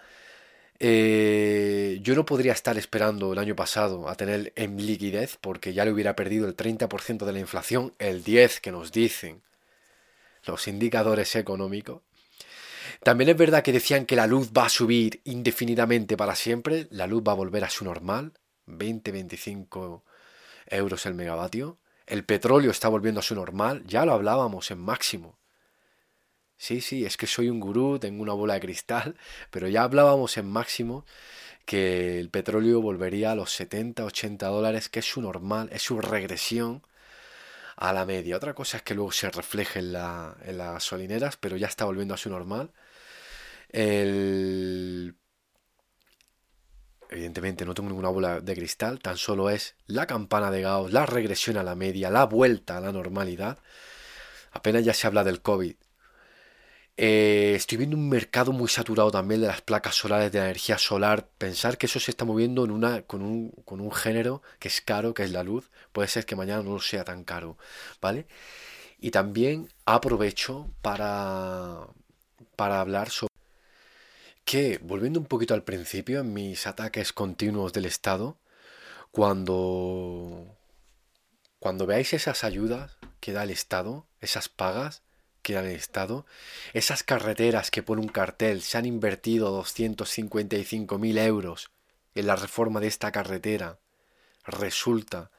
Eh, 0.83 1.99
yo 2.03 2.15
no 2.15 2.25
podría 2.25 2.55
estar 2.55 2.79
esperando 2.79 3.35
el 3.35 3.39
año 3.39 3.55
pasado 3.55 4.09
a 4.09 4.15
tener 4.15 4.55
en 4.57 4.79
liquidez 4.79 5.37
porque 5.39 5.75
ya 5.75 5.85
le 5.85 5.93
hubiera 5.93 6.17
perdido 6.17 6.49
el 6.49 6.57
30% 6.57 7.27
de 7.27 7.33
la 7.33 7.39
inflación, 7.39 7.93
el 7.99 8.25
10% 8.25 8.61
que 8.63 8.73
nos 8.73 8.91
dicen 8.91 9.43
los 10.47 10.67
indicadores 10.69 11.37
económicos. 11.37 12.01
También 13.03 13.29
es 13.31 13.37
verdad 13.37 13.63
que 13.63 13.73
decían 13.73 14.07
que 14.07 14.17
la 14.17 14.27
luz 14.27 14.53
va 14.57 14.67
a 14.67 14.71
subir 14.71 15.21
indefinidamente 15.25 16.17
para 16.17 16.35
siempre, 16.35 16.87
la 16.91 17.07
luz 17.07 17.23
va 17.27 17.33
a 17.33 17.37
volver 17.37 17.65
a 17.65 17.71
su 17.71 17.85
normal, 17.85 18.33
20-25 18.67 20.03
euros 20.67 21.07
el 21.07 21.15
megavatio. 21.15 21.79
El 22.07 22.25
petróleo 22.25 22.71
está 22.71 22.89
volviendo 22.89 23.21
a 23.21 23.23
su 23.23 23.35
normal, 23.35 23.85
ya 23.87 24.05
lo 24.07 24.13
hablábamos 24.13 24.71
en 24.71 24.79
máximo. 24.79 25.40
Sí, 26.61 26.83
sí, 26.83 27.07
es 27.07 27.17
que 27.17 27.27
soy 27.27 27.49
un 27.49 27.59
gurú, 27.59 27.99
tengo 27.99 28.23
una 28.23 28.35
bola 28.35 28.55
de 28.55 28.61
cristal, 28.61 29.17
pero 29.51 29.67
ya 29.69 29.83
hablábamos 29.83 30.37
en 30.37 30.47
máximo 30.47 31.07
que 31.67 32.21
el 32.21 32.31
petróleo 32.31 32.83
volvería 32.83 33.33
a 33.33 33.35
los 33.37 33.53
70, 33.53 34.05
80 34.05 34.49
dólares, 34.49 34.89
que 34.91 35.01
es 35.01 35.07
su 35.11 35.23
normal, 35.23 35.71
es 35.73 35.83
su 35.83 36.01
regresión 36.01 36.83
a 37.77 37.93
la 37.93 38.07
media. 38.07 38.37
Otra 38.37 38.55
cosa 38.55 38.79
es 38.79 38.83
que 38.85 38.95
luego 38.95 39.13
se 39.13 39.31
refleje 39.31 39.81
en, 39.81 39.93
la, 39.95 40.37
en 40.45 40.59
las 40.59 40.75
gasolineras, 40.75 41.37
pero 41.39 41.57
ya 41.57 41.69
está 41.69 41.85
volviendo 41.87 42.15
a 42.15 42.19
su 42.19 42.31
normal. 42.31 42.73
El... 43.71 45.17
Evidentemente 47.11 47.65
no 47.65 47.75
tengo 47.75 47.89
ninguna 47.91 48.09
bola 48.11 48.41
de 48.41 48.55
cristal, 48.55 49.01
tan 49.01 49.17
solo 49.17 49.51
es 49.51 49.75
la 49.87 50.07
campana 50.07 50.51
de 50.51 50.63
Gauss, 50.63 50.93
la 50.93 51.07
regresión 51.07 51.57
a 51.57 51.63
la 51.63 51.75
media, 51.75 52.11
la 52.11 52.25
vuelta 52.27 52.77
a 52.79 52.81
la 52.81 52.93
normalidad. 52.93 53.59
Apenas 54.53 54.85
ya 54.85 54.95
se 54.95 55.07
habla 55.07 55.25
del 55.25 55.43
COVID, 55.43 55.75
eh, 57.03 57.55
estoy 57.57 57.79
viendo 57.79 57.97
un 57.97 58.11
mercado 58.11 58.53
muy 58.53 58.69
saturado 58.69 59.11
también 59.11 59.41
de 59.41 59.47
las 59.47 59.63
placas 59.63 59.95
solares, 59.95 60.31
de 60.33 60.39
la 60.39 60.45
energía 60.45 60.77
solar. 60.77 61.27
Pensar 61.39 61.79
que 61.79 61.87
eso 61.87 61.99
se 61.99 62.11
está 62.11 62.27
moviendo 62.27 62.63
en 62.63 62.71
una, 62.71 63.01
con, 63.03 63.23
un, 63.23 63.53
con 63.65 63.81
un 63.81 63.91
género 63.91 64.43
que 64.59 64.69
es 64.69 64.83
caro, 64.83 65.15
que 65.15 65.23
es 65.25 65.31
la 65.31 65.43
luz. 65.43 65.71
Puede 65.93 66.09
ser 66.09 66.27
que 66.27 66.37
mañana 66.37 66.63
no 66.63 66.79
sea 66.79 67.03
tan 67.05 67.25
caro, 67.25 67.57
¿vale? 68.03 68.27
Y 68.99 69.13
también 69.13 69.71
aprovecho 69.87 70.71
para, 70.83 71.87
para 72.55 72.81
hablar 72.81 73.09
sobre 73.09 73.33
que, 74.45 74.79
volviendo 74.83 75.21
un 75.21 75.27
poquito 75.27 75.55
al 75.55 75.65
principio, 75.65 76.21
en 76.21 76.35
mis 76.35 76.67
ataques 76.67 77.15
continuos 77.15 77.73
del 77.73 77.87
Estado, 77.87 78.39
cuando, 79.11 80.55
cuando 81.61 81.87
veáis 81.87 82.13
esas 82.13 82.45
ayudas 82.45 82.99
que 83.21 83.33
da 83.33 83.45
el 83.45 83.51
Estado, 83.51 84.07
esas 84.21 84.51
pagas, 84.51 85.03
que 85.43 85.55
da 85.55 85.61
el 85.61 85.69
Estado, 85.69 86.27
esas 86.73 87.03
carreteras 87.03 87.71
que 87.71 87.83
por 87.83 87.99
un 87.99 88.09
cartel 88.09 88.63
se 88.63 88.79
han 88.79 88.87
invertido 88.87 89.61
255.000 89.63 91.19
euros 91.27 91.71
en 92.15 92.27
la 92.27 92.37
reforma 92.37 92.81
de 92.81 92.89
esta 92.89 93.13
carretera, 93.13 93.79
resulta 94.45 95.31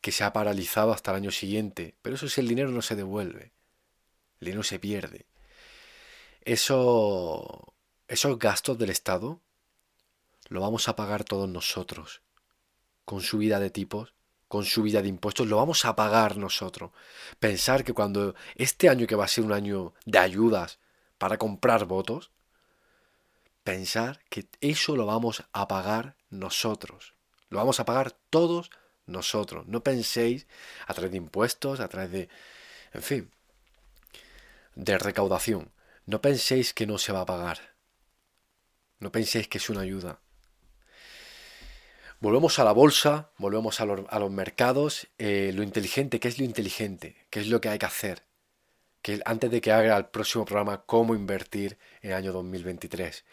que 0.00 0.12
se 0.12 0.24
ha 0.24 0.32
paralizado 0.32 0.92
hasta 0.92 1.10
el 1.10 1.18
año 1.18 1.30
siguiente, 1.30 1.94
pero 2.02 2.16
eso 2.16 2.26
es 2.26 2.38
el 2.38 2.48
dinero 2.48 2.70
no 2.70 2.82
se 2.82 2.96
devuelve, 2.96 3.52
el 4.40 4.46
dinero 4.46 4.62
se 4.62 4.78
pierde. 4.78 5.26
Eso, 6.42 7.74
esos 8.06 8.38
gastos 8.38 8.78
del 8.78 8.90
Estado 8.90 9.40
lo 10.48 10.60
vamos 10.60 10.88
a 10.88 10.96
pagar 10.96 11.24
todos 11.24 11.48
nosotros, 11.48 12.22
con 13.04 13.20
subida 13.20 13.58
de 13.58 13.70
tipos, 13.70 14.14
con 14.56 14.64
subida 14.64 15.02
de 15.02 15.08
impuestos, 15.08 15.46
lo 15.46 15.58
vamos 15.58 15.84
a 15.84 15.94
pagar 15.94 16.38
nosotros. 16.38 16.90
Pensar 17.38 17.84
que 17.84 17.92
cuando 17.92 18.34
este 18.54 18.88
año 18.88 19.06
que 19.06 19.14
va 19.14 19.26
a 19.26 19.28
ser 19.28 19.44
un 19.44 19.52
año 19.52 19.92
de 20.06 20.18
ayudas 20.18 20.78
para 21.18 21.36
comprar 21.36 21.84
votos, 21.84 22.30
pensar 23.64 24.22
que 24.30 24.48
eso 24.62 24.96
lo 24.96 25.04
vamos 25.04 25.44
a 25.52 25.68
pagar 25.68 26.16
nosotros. 26.30 27.12
Lo 27.50 27.58
vamos 27.58 27.80
a 27.80 27.84
pagar 27.84 28.12
todos 28.30 28.70
nosotros. 29.04 29.66
No 29.66 29.82
penséis 29.82 30.46
a 30.86 30.94
través 30.94 31.10
de 31.10 31.18
impuestos, 31.18 31.80
a 31.80 31.88
través 31.88 32.10
de, 32.10 32.30
en 32.94 33.02
fin, 33.02 33.30
de 34.74 34.96
recaudación. 34.96 35.70
No 36.06 36.22
penséis 36.22 36.72
que 36.72 36.86
no 36.86 36.96
se 36.96 37.12
va 37.12 37.20
a 37.20 37.26
pagar. 37.26 37.74
No 39.00 39.12
penséis 39.12 39.48
que 39.48 39.58
es 39.58 39.68
una 39.68 39.82
ayuda. 39.82 40.18
Volvemos 42.20 42.58
a 42.58 42.64
la 42.64 42.72
bolsa, 42.72 43.30
volvemos 43.36 43.80
a, 43.80 43.84
los 43.84 44.30
mercados. 44.30 45.08
Eh, 45.18 45.52
lo 45.54 45.62
inteligente, 45.62 46.18
¿qué 46.18 46.28
es 46.28 46.38
lo 46.38 46.44
inteligente? 46.44 47.26
¿Qué 47.28 47.40
es 47.40 47.48
lo 47.48 47.60
que 47.60 47.68
hay 47.68 47.78
que 47.78 47.86
hacer? 47.86 48.22
Que 49.02 49.20
antes 49.26 49.50
de 49.50 49.60
que 49.60 49.70
haga 49.70 49.96
el 49.96 50.06
próximo 50.06 50.46
programa 50.46 50.82
cómo 50.86 51.14
invertir 51.14 51.78
en 52.00 52.10
el 52.10 52.16
año 52.16 52.32
2023. 52.32 53.24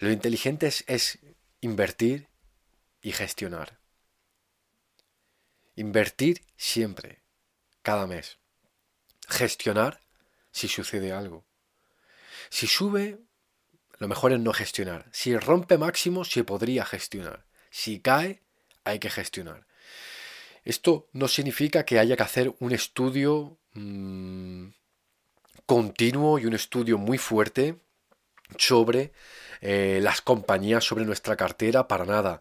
Lo 0.00 0.10
inteligente 0.10 0.66
es, 0.66 0.84
es 0.86 1.18
invertir 1.62 2.28
y 3.00 3.12
gestionar. 3.12 3.78
Invertir 5.74 6.42
siempre, 6.56 7.22
cada 7.82 8.06
mes. 8.06 8.38
Gestionar 9.26 10.00
si 10.52 10.68
sucede 10.68 11.12
algo. 11.12 11.46
Si 12.50 12.66
sube, 12.66 13.20
lo 13.98 14.08
mejor 14.08 14.32
es 14.32 14.40
no 14.40 14.52
gestionar. 14.52 15.08
Si 15.12 15.36
rompe 15.36 15.78
máximo, 15.78 16.24
se 16.24 16.44
podría 16.44 16.84
gestionar. 16.84 17.47
Si 17.70 18.00
cae, 18.00 18.42
hay 18.84 18.98
que 18.98 19.10
gestionar. 19.10 19.66
Esto 20.64 21.08
no 21.12 21.28
significa 21.28 21.84
que 21.84 21.98
haya 21.98 22.16
que 22.16 22.22
hacer 22.22 22.54
un 22.60 22.72
estudio 22.72 23.58
mm, 23.74 24.68
continuo 25.66 26.38
y 26.38 26.46
un 26.46 26.54
estudio 26.54 26.98
muy 26.98 27.18
fuerte 27.18 27.76
sobre 28.56 29.12
eh, 29.60 30.00
las 30.02 30.20
compañías, 30.20 30.84
sobre 30.84 31.04
nuestra 31.04 31.36
cartera, 31.36 31.88
para 31.88 32.04
nada. 32.04 32.40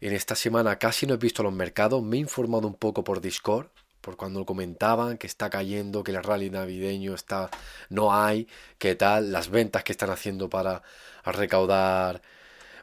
En 0.00 0.12
esta 0.12 0.34
semana 0.34 0.78
casi 0.78 1.06
no 1.06 1.14
he 1.14 1.18
visto 1.18 1.42
los 1.42 1.52
mercados, 1.52 2.02
me 2.02 2.16
he 2.16 2.20
informado 2.20 2.66
un 2.66 2.74
poco 2.74 3.04
por 3.04 3.20
Discord, 3.20 3.68
por 4.00 4.16
cuando 4.16 4.46
comentaban 4.46 5.18
que 5.18 5.26
está 5.26 5.50
cayendo, 5.50 6.02
que 6.02 6.12
el 6.12 6.22
rally 6.22 6.50
navideño 6.50 7.14
está, 7.14 7.50
no 7.88 8.14
hay, 8.14 8.48
qué 8.78 8.94
tal, 8.94 9.30
las 9.32 9.48
ventas 9.50 9.84
que 9.84 9.92
están 9.92 10.10
haciendo 10.10 10.48
para 10.48 10.82
recaudar 11.24 12.22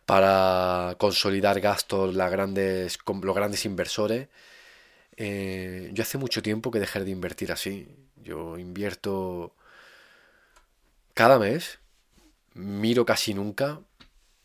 para 0.07 0.95
consolidar 0.99 1.59
gastos 1.59 2.15
los 2.15 2.31
grandes 2.31 3.65
inversores. 3.65 4.29
Eh, 5.17 5.89
yo 5.93 6.01
hace 6.01 6.17
mucho 6.17 6.41
tiempo 6.41 6.71
que 6.71 6.79
dejé 6.79 7.01
de 7.03 7.11
invertir 7.11 7.51
así. 7.51 7.89
Yo 8.15 8.57
invierto 8.57 9.53
cada 11.13 11.37
mes, 11.39 11.79
miro 12.53 13.05
casi 13.05 13.33
nunca, 13.33 13.81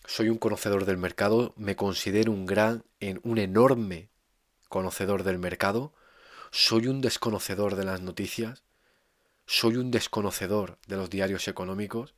soy 0.05 0.31
un 0.31 0.39
conocedor 0.39 0.85
del 0.85 0.97
mercado, 0.99 1.55
me 1.57 1.77
considero 1.77 2.33
un 2.33 2.45
gran, 2.45 2.83
un 3.23 3.39
enorme 3.39 4.09
conocedor 4.69 5.23
del 5.23 5.39
mercado, 5.39 5.95
soy 6.51 6.89
un 6.89 7.01
desconocedor 7.01 7.77
de 7.77 7.85
las 7.85 8.01
noticias, 8.01 8.65
soy 9.47 9.77
un 9.77 9.93
desconocedor 9.93 10.79
de 10.89 10.97
los 10.97 11.09
diarios 11.09 11.47
económicos, 11.47 12.15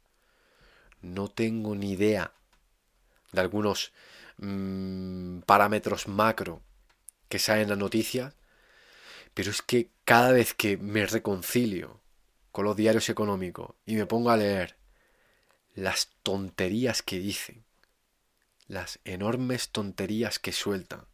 no 1.02 1.28
tengo 1.28 1.74
ni 1.74 1.92
idea 1.92 2.32
de 3.34 3.40
algunos 3.40 3.92
mm, 4.38 5.40
parámetros 5.40 6.08
macro 6.08 6.62
que 7.28 7.38
salen 7.38 7.64
en 7.64 7.70
las 7.70 7.78
noticias, 7.78 8.34
pero 9.34 9.50
es 9.50 9.62
que 9.62 9.90
cada 10.04 10.32
vez 10.32 10.54
que 10.54 10.76
me 10.76 11.06
reconcilio 11.06 12.00
con 12.52 12.64
los 12.64 12.76
diarios 12.76 13.08
económicos 13.08 13.74
y 13.84 13.96
me 13.96 14.06
pongo 14.06 14.30
a 14.30 14.36
leer 14.36 14.76
las 15.74 16.10
tonterías 16.22 17.02
que 17.02 17.18
dicen, 17.18 17.64
las 18.68 19.00
enormes 19.04 19.70
tonterías 19.70 20.38
que 20.38 20.52
sueltan, 20.52 21.06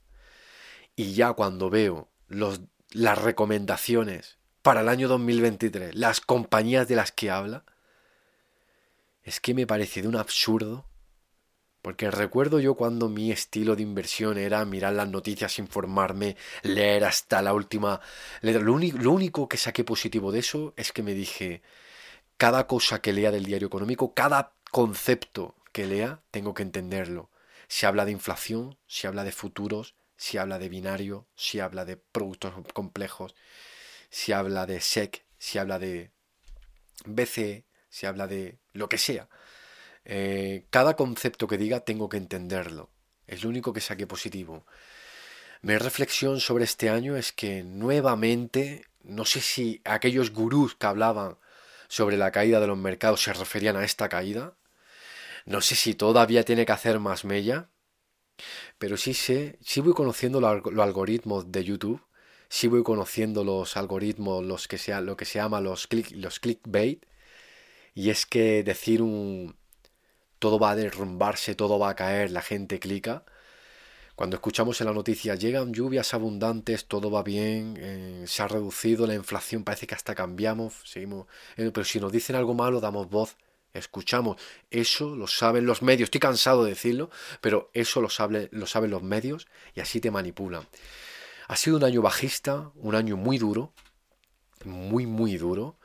y 0.97 1.15
ya 1.15 1.33
cuando 1.33 1.71
veo 1.71 2.11
los, 2.29 2.61
las 2.91 3.17
recomendaciones 3.17 4.37
para 4.61 4.83
el 4.83 4.89
año 4.91 5.09
2023, 5.09 5.95
las 5.95 6.21
compañías 6.21 6.87
de 6.89 6.97
las 6.97 7.13
que 7.13 7.31
habla, 7.31 7.65
es 9.23 9.41
que 9.41 9.55
me 9.55 9.67
parece 9.67 10.03
de 10.03 10.09
un 10.09 10.17
absurdo 10.17 10.90
porque 11.83 12.11
recuerdo 12.11 12.61
yo 12.61 12.75
cuando 12.75 13.09
mi 13.09 13.33
estilo 13.33 13.75
de 13.75 13.83
inversión 13.83 14.37
era 14.39 14.65
mirar 14.65 14.93
las 14.93 15.09
noticias, 15.09 15.59
informarme, 15.59 16.37
leer 16.63 17.05
hasta 17.05 17.41
la 17.43 17.55
última... 17.55 18.01
Lo 18.43 19.13
único, 19.13 19.49
que 19.49 19.57
saqué 19.57 19.85
positivo 19.85 20.31
de 20.33 20.41
eso 20.41 20.75
es 20.77 20.93
que 20.93 21.03
me 21.03 21.15
dije, 21.15 21.63
cada 22.37 22.67
cosa 22.67 23.01
que 23.01 23.13
lea 23.13 23.31
del 23.31 23.45
diario 23.45 23.69
económico, 23.69 24.15
cada 24.15 24.53
concepto 24.71 25.55
que 25.73 25.87
lea, 25.87 26.21
tengo 26.31 26.53
que 26.55 26.63
entenderlo. 26.63 27.31
Si 27.69 27.87
habla 27.87 28.05
de 28.05 28.13
inflación, 28.13 28.77
si 28.87 29.07
habla 29.07 29.25
de 29.25 29.33
futuros, 29.33 29.95
si 30.17 30.37
habla 30.37 30.59
de 30.59 30.69
binario, 30.69 31.27
si 31.35 31.61
habla 31.61 31.87
de 31.87 31.97
productos 31.97 32.53
complejos, 32.75 33.35
si 34.11 34.33
habla 34.33 34.67
de 34.67 34.81
SEC, 34.81 35.25
si 35.39 35.59
habla 35.59 35.79
de 35.79 36.11
BCE, 37.07 37.65
si 37.89 38.07
habla 38.07 38.27
de 38.27 38.59
lo 38.75 38.89
que 38.89 38.99
sea. 38.99 39.29
Eh, 40.05 40.67
cada 40.71 40.97
concepto 40.97 41.47
que 41.47 41.59
diga 41.59 41.81
tengo 41.81 42.09
que 42.09 42.17
entenderlo. 42.17 42.91
Es 43.27 43.43
lo 43.43 43.51
único 43.51 43.73
que 43.73 43.81
saqué 43.81 44.07
positivo. 44.07 44.67
Mi 45.63 45.77
reflexión 45.77 46.41
sobre 46.41 46.65
este 46.65 46.89
año 46.91 47.17
es 47.17 47.33
que 47.33 47.63
nuevamente, 47.63 48.87
no 49.03 49.25
sé 49.25 49.41
si 49.41 49.83
aquellos 49.85 50.33
gurús 50.33 50.75
que 50.75 50.87
hablaban 50.87 51.37
sobre 51.89 52.17
la 52.17 52.31
caída 52.33 52.61
de 52.61 52.67
los 52.67 52.79
mercados 52.79 53.23
se 53.23 53.33
referían 53.33 53.77
a 53.77 53.85
esta 53.85 54.09
caída. 54.09 54.57
No 55.45 55.61
sé 55.61 55.75
si 55.75 55.95
todavía 55.95 56.45
tiene 56.45 56.67
que 56.67 56.73
hacer 56.73 56.99
más 56.99 57.25
mella. 57.25 57.69
Pero 58.79 58.97
sí 58.97 59.15
sé, 59.15 59.59
sí 59.63 59.81
voy 59.81 59.95
conociendo 59.95 60.41
los, 60.41 60.63
algoritmos 60.79 61.53
de 61.53 61.65
YouTube. 61.65 62.03
Sí 62.49 62.67
voy 62.69 62.83
conociendo 62.83 63.45
los 63.45 63.77
algoritmos, 63.77 64.45
los 64.45 64.67
que 64.69 64.79
sea, 64.79 65.01
lo 65.01 65.17
que 65.17 65.25
se 65.25 65.39
llama 65.39 65.61
los, 65.61 65.87
click, 65.87 66.11
los 66.13 66.41
clickbait. 66.41 67.05
Y 67.95 68.11
es 68.11 68.27
que 68.27 68.63
decir 68.65 69.03
un, 69.03 69.57
todo 70.41 70.59
va 70.59 70.73
a 70.73 70.77
derrumbarse, 70.77 71.55
todo 71.55 71.79
va 71.79 71.91
a 71.91 71.95
caer, 71.95 72.33
la 72.33 72.43
gente 72.43 72.81
clica. 72.81 73.25
Cuando 74.17 74.37
escuchamos 74.37 74.81
en 74.81 74.89
la 74.89 74.93
noticia, 74.93 75.35
llegan 75.35 75.73
lluvias 75.73 76.13
abundantes, 76.15 76.87
todo 76.87 77.11
va 77.11 77.23
bien, 77.23 77.77
eh, 77.79 78.25
se 78.27 78.43
ha 78.43 78.49
reducido 78.49 79.07
la 79.07 79.15
inflación, 79.15 79.65
parece 79.65 79.87
que 79.87 79.95
hasta 79.95 80.15
cambiamos, 80.15 80.75
seguimos, 80.85 81.27
eh, 81.57 81.71
pero 81.73 81.85
si 81.85 82.01
nos 82.01 82.11
dicen 82.11 82.37
algo 82.37 82.55
malo, 82.55 82.81
damos 82.81 83.09
voz, 83.09 83.37
escuchamos. 83.73 84.37
Eso 84.71 85.15
lo 85.15 85.27
saben 85.27 85.67
los 85.67 85.83
medios, 85.83 86.09
estoy 86.09 86.21
cansado 86.21 86.65
de 86.65 86.71
decirlo, 86.71 87.11
pero 87.41 87.71
eso 87.73 88.01
lo, 88.01 88.11
sabe, 88.11 88.49
lo 88.53 88.67
saben 88.67 88.91
los 88.91 89.03
medios 89.03 89.47
y 89.75 89.81
así 89.81 90.01
te 90.01 90.11
manipulan. 90.11 90.67
Ha 91.49 91.57
sido 91.57 91.77
un 91.77 91.85
año 91.85 92.03
bajista, 92.03 92.73
un 92.77 92.95
año 92.95 93.17
muy 93.17 93.39
duro, 93.39 93.73
muy, 94.65 95.07
muy 95.07 95.37
duro. 95.37 95.79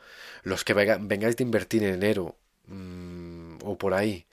Los 0.44 0.64
que 0.64 0.74
vengáis 0.74 1.38
de 1.38 1.44
invertir 1.44 1.84
en 1.84 1.96
enero 1.96 2.38
mm, 2.68 3.58
o 3.64 3.78
por 3.78 3.94
ahí, 3.94 4.28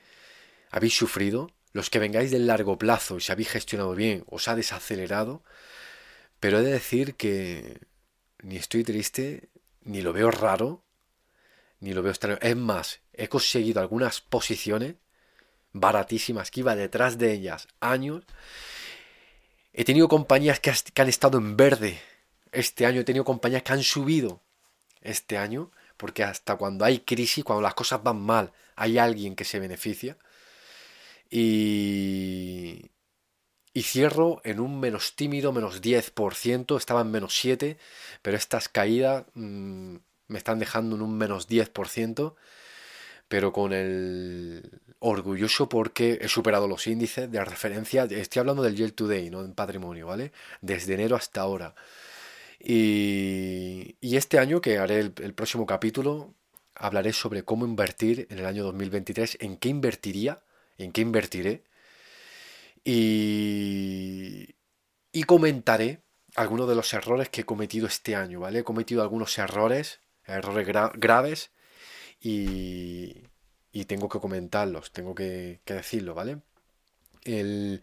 habéis 0.73 0.97
sufrido, 0.97 1.53
los 1.73 1.91
que 1.91 2.01
vengáis 2.01 2.31
del 2.31 2.47
largo 2.47 2.79
plazo 2.79 3.19
y 3.19 3.21
se 3.21 3.31
habéis 3.31 3.51
gestionado 3.51 3.95
bien, 3.95 4.25
os 4.29 4.49
ha 4.49 4.57
desacelerado, 4.57 5.45
pero 6.41 6.59
he 6.59 6.63
de 6.63 6.73
decir 6.73 7.15
que 7.15 7.79
ni 8.43 8.57
estoy 8.57 8.83
triste, 8.83 9.51
ni 9.83 10.03
lo 10.03 10.13
veo 10.13 10.31
raro, 10.31 10.83
ni 11.79 11.93
lo 11.93 12.03
veo 12.03 12.11
extraño. 12.11 12.39
Es 12.41 12.57
más, 12.57 13.01
he 13.13 13.29
conseguido 13.29 13.81
algunas 13.81 14.21
posiciones 14.21 14.97
baratísimas 15.73 16.51
que 16.51 16.61
iba 16.61 16.75
detrás 16.75 17.19
de 17.19 17.33
ellas 17.33 17.69
años. 17.81 18.25
He 19.73 19.85
tenido 19.85 20.09
compañías 20.09 20.59
que, 20.59 20.71
han 20.71 21.09
estado 21.09 21.39
en 21.39 21.57
verde 21.57 22.01
este 22.51 22.87
año, 22.87 23.01
he 23.01 23.05
tenido 23.05 23.25
compañías 23.25 23.63
que 23.63 23.73
han 23.73 23.83
subido 23.83 24.43
este 25.03 25.37
año, 25.37 25.71
porque 25.97 26.25
hasta 26.25 26.57
cuando 26.57 26.85
hay 26.85 27.01
crisis, 27.01 27.45
cuando 27.45 27.63
las 27.63 27.75
cosas 27.75 28.03
van 28.03 28.21
mal, 28.21 28.53
hay 28.75 28.99
alguien 28.99 29.37
que 29.37 29.45
se 29.45 29.59
beneficia. 29.59 30.17
Y, 31.35 32.91
y 33.73 33.83
cierro 33.85 34.43
en 34.45 34.61
un 34.61 34.79
menos 34.79 35.17
tímido, 35.17 35.51
menos 35.51 35.81
10%, 35.81 36.77
estaba 36.77 37.01
en 37.01 37.11
menos 37.11 37.33
7%, 37.43 37.79
pero 38.21 38.37
estas 38.37 38.69
caídas 38.69 39.25
mm, 39.33 39.97
me 40.29 40.39
están 40.39 40.59
dejando 40.59 40.95
en 40.95 41.01
un 41.01 41.17
menos 41.17 41.49
10%, 41.49 42.35
pero 43.29 43.51
con 43.55 43.73
el 43.73 44.83
orgulloso 44.99 45.71
porque 45.71 46.19
he 46.21 46.29
superado 46.29 46.69
los 46.69 46.87
índices 46.87 47.31
de 47.31 47.43
referencia, 47.43 48.05
estoy 48.05 48.41
hablando 48.41 48.63
del 48.63 48.77
Yield 48.77 48.95
Today, 48.95 49.31
no 49.31 49.43
en 49.43 49.55
patrimonio, 49.55 50.09
¿vale? 50.09 50.33
Desde 50.61 50.93
enero 50.93 51.17
hasta 51.17 51.41
ahora. 51.41 51.75
Y, 52.61 53.97
y 54.03 54.17
este 54.17 54.39
año, 54.39 54.61
que 54.61 54.77
haré 54.79 55.01
el, 55.01 55.15
el 55.23 55.33
próximo 55.33 55.65
capítulo, 55.65 56.35
hablaré 56.75 57.15
sobre 57.15 57.43
cómo 57.43 57.65
invertir 57.65 58.27
en 58.29 58.39
el 58.39 58.45
año 58.45 58.65
2023, 58.65 59.39
en 59.41 59.57
qué 59.57 59.71
invertiría 59.71 60.43
en 60.79 60.93
qué 60.93 61.01
invertiré 61.01 61.65
y, 62.85 64.55
y 65.13 65.23
comentaré 65.25 66.03
algunos 66.35 66.69
de 66.69 66.75
los 66.75 66.93
errores 66.95 67.29
que 67.29 67.43
he 67.43 67.45
cometido 67.45 67.87
este 67.87 68.17
año, 68.17 68.41
¿vale? 68.41 68.61
He 68.61 68.65
cometido 68.65 69.03
algunos 69.03 69.37
errores, 69.39 70.01
errores 70.27 70.67
graves 70.67 71.51
y, 72.21 73.23
y, 73.73 73.85
tengo 73.85 74.09
que 74.09 74.21
comentarlos, 74.21 74.93
tengo 74.93 75.15
que, 75.15 75.61
decirlo, 75.67 76.15
¿vale? 76.15 76.39
El, 77.25 77.83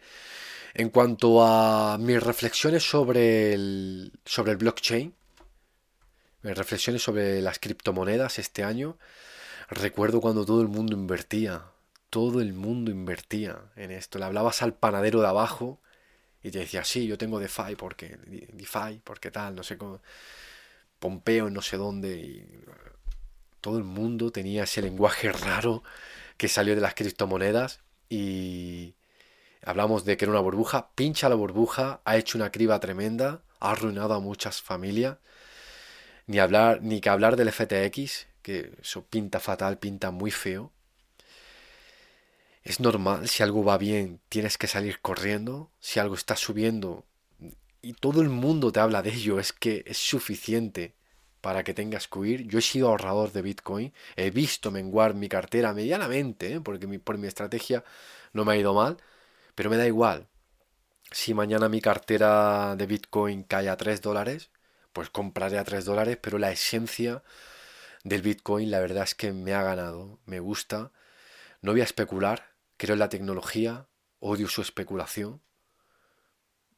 en 0.73 0.89
cuanto 0.89 1.43
a 1.45 1.97
mis 1.99 2.21
reflexiones 2.21 2.83
sobre 2.83 3.53
el, 3.53 4.11
sobre 4.25 4.51
el 4.51 4.57
blockchain, 4.57 5.13
mis 6.41 6.57
reflexiones 6.57 7.03
sobre 7.03 7.41
las 7.41 7.59
criptomonedas 7.59 8.39
este 8.39 8.63
año, 8.63 8.97
recuerdo 9.69 10.21
cuando 10.21 10.45
todo 10.45 10.61
el 10.61 10.67
mundo 10.67 10.95
invertía, 10.95 11.63
todo 12.09 12.41
el 12.41 12.53
mundo 12.53 12.91
invertía 12.91 13.59
en 13.75 13.91
esto. 13.91 14.19
Le 14.19 14.25
hablabas 14.25 14.61
al 14.61 14.73
panadero 14.73 15.21
de 15.21 15.27
abajo 15.27 15.81
y 16.43 16.51
te 16.51 16.59
decía, 16.59 16.83
sí, 16.83 17.07
yo 17.07 17.17
tengo 17.17 17.39
DeFi 17.39 17.75
porque, 17.77 18.17
DeFi, 18.53 19.01
porque 19.03 19.31
tal, 19.31 19.55
no 19.55 19.63
sé 19.63 19.77
cómo, 19.77 20.01
Pompeo 20.99 21.49
no 21.49 21.61
sé 21.61 21.77
dónde. 21.77 22.45
Todo 23.61 23.77
el 23.77 23.83
mundo 23.83 24.31
tenía 24.31 24.63
ese 24.63 24.81
lenguaje 24.81 25.31
raro 25.31 25.83
que 26.37 26.47
salió 26.47 26.75
de 26.75 26.81
las 26.81 26.95
criptomonedas 26.95 27.81
y 28.09 28.95
hablamos 29.63 30.05
de 30.05 30.17
que 30.17 30.25
era 30.25 30.31
una 30.31 30.41
burbuja, 30.41 30.91
pincha 30.95 31.29
la 31.29 31.35
burbuja, 31.35 32.01
ha 32.05 32.17
hecho 32.17 32.37
una 32.37 32.51
criba 32.51 32.79
tremenda, 32.79 33.41
ha 33.59 33.71
arruinado 33.71 34.13
a 34.13 34.19
muchas 34.19 34.61
familias. 34.61 35.17
Ni 36.27 36.39
hablar, 36.39 36.81
ni 36.83 37.01
que 37.01 37.09
hablar 37.09 37.35
del 37.35 37.51
FTX, 37.51 38.27
que 38.41 38.73
eso 38.81 39.03
pinta 39.05 39.39
fatal, 39.39 39.79
pinta 39.79 40.11
muy 40.11 40.31
feo. 40.31 40.71
Es 42.69 42.79
normal, 42.79 43.27
si 43.27 43.41
algo 43.41 43.63
va 43.63 43.79
bien, 43.79 44.21
tienes 44.29 44.59
que 44.59 44.67
salir 44.67 44.99
corriendo, 45.01 45.71
si 45.79 45.99
algo 45.99 46.13
está 46.13 46.35
subiendo 46.35 47.03
y 47.81 47.93
todo 47.93 48.21
el 48.21 48.29
mundo 48.29 48.71
te 48.71 48.79
habla 48.79 49.01
de 49.01 49.09
ello, 49.09 49.39
es 49.39 49.53
que 49.53 49.83
es 49.87 49.97
suficiente 49.97 50.93
para 51.41 51.63
que 51.63 51.73
tengas 51.73 52.07
que 52.07 52.19
huir. 52.19 52.47
Yo 52.47 52.59
he 52.59 52.61
sido 52.61 52.89
ahorrador 52.89 53.31
de 53.31 53.41
Bitcoin, 53.41 53.91
he 54.15 54.29
visto 54.29 54.69
menguar 54.69 55.15
mi 55.15 55.27
cartera 55.29 55.73
medianamente, 55.73 56.53
¿eh? 56.53 56.61
porque 56.61 56.87
por 56.99 57.17
mi 57.17 57.27
estrategia 57.27 57.83
no 58.33 58.45
me 58.45 58.53
ha 58.53 58.57
ido 58.57 58.75
mal, 58.75 58.97
pero 59.55 59.71
me 59.71 59.77
da 59.77 59.87
igual. 59.87 60.27
Si 61.09 61.33
mañana 61.33 61.69
mi 61.69 61.81
cartera 61.81 62.75
de 62.75 62.85
Bitcoin 62.85 63.41
cae 63.45 63.67
a 63.69 63.77
3 63.77 63.99
dólares, 63.99 64.51
pues 64.93 65.09
compraré 65.09 65.57
a 65.57 65.63
3 65.63 65.85
dólares, 65.85 66.19
pero 66.21 66.37
la 66.37 66.51
esencia 66.51 67.23
del 68.03 68.21
Bitcoin 68.21 68.69
la 68.69 68.79
verdad 68.79 69.05
es 69.05 69.15
que 69.15 69.33
me 69.33 69.55
ha 69.55 69.63
ganado, 69.63 70.19
me 70.27 70.39
gusta. 70.39 70.91
No 71.61 71.71
voy 71.71 71.81
a 71.81 71.85
especular, 71.85 72.48
Creo 72.79 72.93
en 72.93 72.99
la 72.99 73.09
tecnología, 73.09 73.89
odio 74.19 74.47
su 74.47 74.61
especulación. 74.61 75.41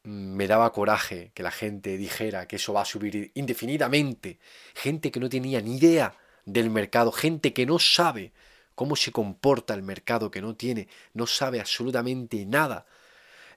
Mm, 0.01 0.35
me 0.35 0.47
daba 0.47 0.73
coraje 0.73 1.31
que 1.35 1.43
la 1.43 1.51
gente 1.51 1.95
dijera 1.95 2.47
que 2.47 2.55
eso 2.55 2.73
va 2.73 2.81
a 2.81 2.85
subir 2.85 3.31
indefinidamente. 3.35 4.39
Gente 4.73 5.11
que 5.11 5.19
no 5.19 5.29
tenía 5.29 5.61
ni 5.61 5.77
idea 5.77 6.17
del 6.43 6.71
mercado, 6.71 7.11
gente 7.11 7.53
que 7.53 7.67
no 7.67 7.77
sabe 7.77 8.33
cómo 8.73 8.95
se 8.95 9.11
comporta 9.11 9.75
el 9.75 9.83
mercado, 9.83 10.31
que 10.31 10.41
no 10.41 10.55
tiene, 10.55 10.87
no 11.13 11.27
sabe 11.27 11.59
absolutamente 11.59 12.47
nada. 12.47 12.87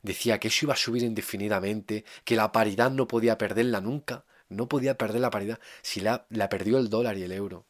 Decía 0.02 0.38
que 0.38 0.48
eso 0.48 0.66
iba 0.66 0.74
a 0.74 0.76
subir 0.76 1.02
indefinidamente, 1.02 2.04
que 2.24 2.36
la 2.36 2.52
paridad 2.52 2.90
no 2.90 3.08
podía 3.08 3.38
perderla 3.38 3.80
nunca, 3.80 4.26
no 4.50 4.68
podía 4.68 4.98
perder 4.98 5.22
la 5.22 5.30
paridad 5.30 5.60
si 5.80 6.00
la, 6.00 6.26
la 6.28 6.50
perdió 6.50 6.76
el 6.76 6.90
dólar 6.90 7.16
y 7.16 7.22
el 7.22 7.32
euro. 7.32 7.64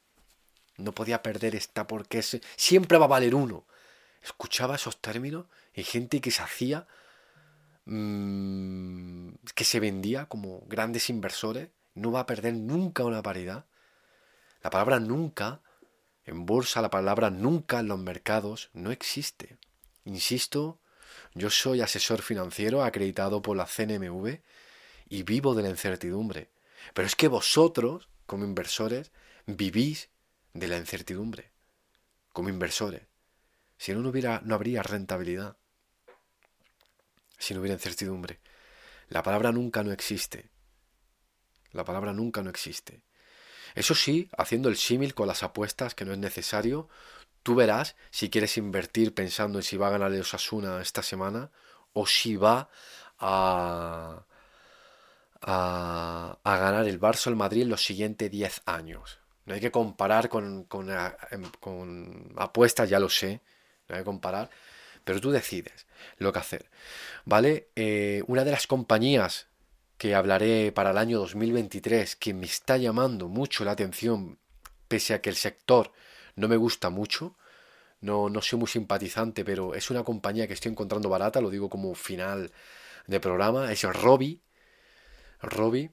No 0.78 0.90
podía 0.90 1.22
perder 1.22 1.54
esta 1.54 1.86
porque 1.86 2.22
siempre 2.56 2.98
va 2.98 3.04
a 3.04 3.14
valer 3.14 3.36
uno 3.36 3.66
escuchaba 4.24 4.76
esos 4.76 5.00
términos 5.00 5.46
y 5.74 5.84
gente 5.84 6.20
que 6.20 6.30
se 6.30 6.42
hacía, 6.42 6.86
mm, 7.84 9.28
que 9.54 9.64
se 9.64 9.80
vendía 9.80 10.26
como 10.26 10.62
grandes 10.66 11.10
inversores, 11.10 11.68
no 11.94 12.10
va 12.10 12.20
a 12.20 12.26
perder 12.26 12.54
nunca 12.54 13.04
una 13.04 13.22
paridad. 13.22 13.66
La 14.62 14.70
palabra 14.70 14.98
nunca, 14.98 15.60
en 16.24 16.46
bolsa, 16.46 16.80
la 16.80 16.90
palabra 16.90 17.30
nunca 17.30 17.80
en 17.80 17.88
los 17.88 17.98
mercados 17.98 18.70
no 18.72 18.90
existe. 18.90 19.58
Insisto, 20.04 20.80
yo 21.34 21.50
soy 21.50 21.82
asesor 21.82 22.22
financiero 22.22 22.82
acreditado 22.82 23.42
por 23.42 23.56
la 23.56 23.66
CNMV 23.66 24.40
y 25.08 25.22
vivo 25.22 25.54
de 25.54 25.62
la 25.62 25.68
incertidumbre. 25.68 26.50
Pero 26.94 27.06
es 27.06 27.14
que 27.14 27.28
vosotros, 27.28 28.08
como 28.26 28.44
inversores, 28.44 29.12
vivís 29.46 30.08
de 30.54 30.68
la 30.68 30.78
incertidumbre, 30.78 31.50
como 32.32 32.48
inversores. 32.48 33.02
Si 33.76 33.92
no, 33.92 34.00
no, 34.00 34.10
hubiera, 34.10 34.40
no 34.44 34.54
habría 34.54 34.82
rentabilidad. 34.82 35.56
Si 37.38 37.54
no 37.54 37.60
hubiera 37.60 37.74
incertidumbre. 37.74 38.40
La 39.08 39.22
palabra 39.22 39.52
nunca 39.52 39.82
no 39.82 39.92
existe. 39.92 40.50
La 41.72 41.84
palabra 41.84 42.12
nunca 42.12 42.42
no 42.42 42.50
existe. 42.50 43.02
Eso 43.74 43.94
sí, 43.94 44.28
haciendo 44.38 44.68
el 44.68 44.76
símil 44.76 45.14
con 45.14 45.26
las 45.26 45.42
apuestas, 45.42 45.94
que 45.94 46.04
no 46.04 46.12
es 46.12 46.18
necesario, 46.18 46.88
tú 47.42 47.54
verás 47.54 47.96
si 48.10 48.30
quieres 48.30 48.56
invertir 48.56 49.14
pensando 49.14 49.58
en 49.58 49.64
si 49.64 49.76
va 49.76 49.88
a 49.88 49.90
ganar 49.90 50.12
el 50.12 50.20
Osasuna 50.20 50.80
esta 50.80 51.02
semana 51.02 51.50
o 51.92 52.06
si 52.06 52.36
va 52.36 52.70
a, 53.18 54.24
a, 55.42 56.38
ganar 56.44 56.86
el 56.86 57.00
Barça 57.00 57.34
Madrid 57.34 57.62
en 57.62 57.70
los 57.70 57.84
siguientes 57.84 58.30
10 58.30 58.62
años. 58.66 59.18
No 59.46 59.54
hay 59.54 59.60
que 59.60 59.70
comparar 59.70 60.28
con, 60.28 60.64
con, 60.64 60.88
em, 60.90 61.50
con 61.60 62.32
apuestas, 62.36 62.88
ya 62.88 62.98
lo 62.98 63.08
sé, 63.10 63.42
que 63.98 64.04
comparar, 64.04 64.50
pero 65.04 65.20
tú 65.20 65.30
decides 65.30 65.86
lo 66.18 66.32
que 66.32 66.38
hacer. 66.38 66.70
¿Vale? 67.24 67.68
Eh, 67.76 68.22
una 68.26 68.44
de 68.44 68.50
las 68.50 68.66
compañías 68.66 69.48
que 69.98 70.14
hablaré 70.14 70.72
para 70.72 70.90
el 70.90 70.98
año 70.98 71.18
2023 71.18 72.16
que 72.16 72.34
me 72.34 72.46
está 72.46 72.76
llamando 72.76 73.28
mucho 73.28 73.64
la 73.64 73.72
atención, 73.72 74.38
pese 74.88 75.14
a 75.14 75.22
que 75.22 75.30
el 75.30 75.36
sector 75.36 75.92
no 76.36 76.48
me 76.48 76.56
gusta 76.56 76.90
mucho, 76.90 77.36
no, 78.00 78.28
no 78.28 78.42
soy 78.42 78.58
muy 78.58 78.68
simpatizante, 78.68 79.44
pero 79.44 79.74
es 79.74 79.90
una 79.90 80.04
compañía 80.04 80.46
que 80.46 80.52
estoy 80.52 80.72
encontrando 80.72 81.08
barata, 81.08 81.40
lo 81.40 81.50
digo 81.50 81.70
como 81.70 81.94
final 81.94 82.52
de 83.06 83.20
programa, 83.20 83.72
es 83.72 83.82
Robi. 83.82 84.42
Robi. 85.40 85.90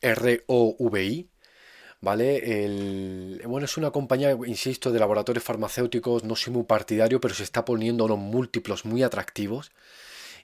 R-O-V-I. 0.00 1.30
¿Vale? 2.00 2.64
El, 2.64 3.42
bueno, 3.46 3.64
es 3.64 3.76
una 3.76 3.90
compañía, 3.90 4.32
insisto, 4.46 4.90
de 4.92 4.98
laboratorios 4.98 5.44
farmacéuticos, 5.44 6.24
no 6.24 6.36
soy 6.36 6.52
muy 6.52 6.64
partidario, 6.64 7.20
pero 7.20 7.34
se 7.34 7.44
está 7.44 7.64
poniendo 7.64 8.04
unos 8.04 8.18
múltiplos 8.18 8.84
muy 8.84 9.02
atractivos. 9.02 9.70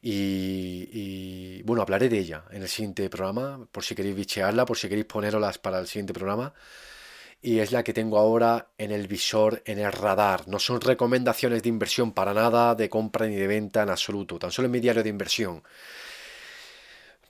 Y, 0.07 1.63
bueno, 1.63 1.81
hablaré 1.83 2.11
de 2.11 2.19
ella 2.19 2.45
en 2.51 2.63
el 2.63 2.69
siguiente 2.69 3.09
programa, 3.09 3.67
por 3.73 3.85
si 3.85 3.95
queréis 3.95 4.15
bichearla, 4.15 4.67
por 4.67 4.77
si 4.77 4.89
queréis 4.89 5.07
ponerlas 5.07 5.59
para 5.59 5.79
el 5.79 5.87
siguiente 5.87 6.13
programa. 6.13 6.53
Y 7.41 7.59
es 7.61 7.73
la 7.73 7.83
que 7.83 7.95
tengo 7.95 8.19
ahora 8.19 8.69
en 8.79 8.91
el 8.93 9.07
visor, 9.07 9.63
en 9.67 9.79
el 9.79 9.93
radar. 9.93 10.49
No 10.49 10.59
son 10.59 10.81
recomendaciones 10.81 11.63
de 11.63 11.69
inversión 11.71 12.13
para 12.13 12.35
nada, 12.35 12.75
de 12.75 12.89
compra 12.91 13.27
ni 13.27 13.37
de 13.37 13.47
venta 13.47 13.83
en 13.83 13.91
absoluto, 13.91 14.39
tan 14.39 14.51
solo 14.51 14.67
en 14.67 14.73
mi 14.73 14.81
diario 14.81 15.03
de 15.03 15.11
inversión. 15.11 15.63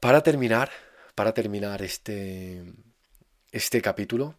Para 0.00 0.22
terminar, 0.22 0.70
para 1.14 1.32
terminar 1.32 1.82
este, 1.82 2.64
este 3.54 3.80
capítulo, 3.80 4.36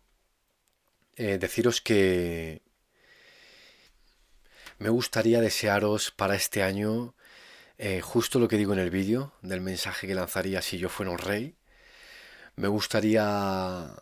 eh, 1.16 1.38
deciros 1.38 1.80
que 1.80 2.62
me 4.78 4.90
gustaría 4.90 5.40
desearos 5.40 6.12
para 6.12 6.36
este 6.36 6.64
año 6.64 7.16
eh, 7.78 8.02
justo 8.02 8.40
lo 8.40 8.50
que 8.50 8.58
digo 8.58 8.74
en 8.74 8.80
el 8.80 8.90
vídeo 8.90 9.32
del 9.42 9.62
mensaje 9.62 10.06
que 10.06 10.16
lanzaría 10.16 10.62
si 10.62 10.78
yo 10.80 10.90
fuera 10.90 11.14
un 11.14 11.18
rey. 11.18 11.56
Me 12.58 12.68
gustaría 12.68 13.96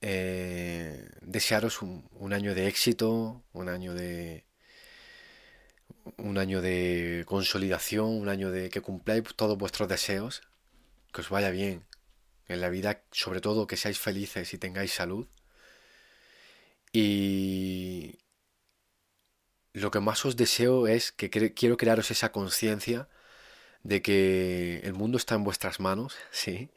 eh, 0.00 1.08
desearos 1.20 1.80
un, 1.80 2.32
año 2.32 2.56
de 2.56 2.66
éxito, 2.66 3.44
un 3.52 3.68
año 3.68 3.94
de 3.94 4.44
un 6.16 6.38
año 6.38 6.60
de 6.60 7.22
consolidación, 7.26 8.08
un 8.08 8.28
año 8.28 8.50
de 8.50 8.68
que 8.68 8.80
cumpláis 8.80 9.22
todos 9.36 9.56
vuestros 9.56 9.88
deseos, 9.88 10.42
que 11.12 11.20
os 11.20 11.28
vaya 11.30 11.50
bien 11.50 11.87
en 12.48 12.60
la 12.60 12.70
vida, 12.70 13.02
sobre 13.12 13.40
todo 13.40 13.66
que 13.66 13.76
seáis 13.76 13.98
felices 13.98 14.52
y 14.54 14.58
tengáis 14.58 14.92
salud. 14.92 15.26
Y, 16.92 18.18
lo 19.72 19.90
que 19.90 20.00
más 20.00 20.24
os 20.24 20.36
deseo 20.36 20.86
es 20.86 21.12
que 21.12 21.30
quiero 21.30 21.76
crearos 21.76 22.10
esa 22.10 22.32
conciencia 22.32 23.08
de 23.82 24.02
que 24.02 24.80
el 24.84 24.94
mundo 24.94 25.18
está 25.18 25.34
en 25.34 25.44
vuestras 25.44 25.80
manos, 25.80 26.16
sí. 26.30 26.70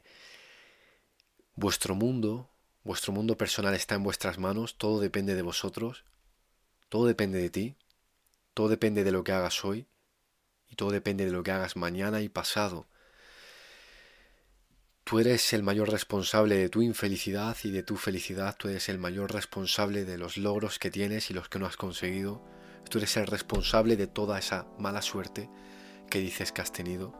Vuestro 1.54 1.94
mundo, 1.94 2.50
vuestro 2.84 3.12
mundo 3.12 3.36
personal 3.36 3.74
está 3.74 3.94
en 3.94 4.02
vuestras 4.04 4.38
manos, 4.38 4.78
todo 4.78 5.00
depende 5.00 5.34
de 5.34 5.42
vosotros, 5.42 6.04
todo 6.88 7.06
depende 7.06 7.38
de 7.38 7.50
ti, 7.50 7.76
todo 8.54 8.68
depende 8.68 9.04
de 9.04 9.12
lo 9.12 9.24
que 9.24 9.32
hagas 9.32 9.64
hoy 9.64 9.86
y 10.68 10.76
todo 10.76 10.90
depende 10.90 11.26
de 11.26 11.32
lo 11.32 11.42
que 11.42 11.50
hagas 11.50 11.76
mañana 11.76 12.22
y 12.22 12.28
pasado. 12.28 12.86
Tú 15.12 15.18
eres 15.18 15.52
el 15.52 15.62
mayor 15.62 15.90
responsable 15.90 16.56
de 16.56 16.70
tu 16.70 16.80
infelicidad 16.80 17.54
y 17.64 17.70
de 17.70 17.82
tu 17.82 17.98
felicidad, 17.98 18.56
tú 18.58 18.68
eres 18.68 18.88
el 18.88 18.96
mayor 18.96 19.30
responsable 19.30 20.06
de 20.06 20.16
los 20.16 20.38
logros 20.38 20.78
que 20.78 20.90
tienes 20.90 21.30
y 21.30 21.34
los 21.34 21.50
que 21.50 21.58
no 21.58 21.66
has 21.66 21.76
conseguido 21.76 22.40
Tú 22.88 22.96
eres 22.96 23.14
el 23.18 23.26
responsable 23.26 23.98
de 23.98 24.06
toda 24.06 24.38
esa 24.38 24.64
mala 24.78 25.02
suerte 25.02 25.50
que 26.08 26.18
dices 26.18 26.50
que 26.50 26.62
has 26.62 26.72
tenido. 26.72 27.12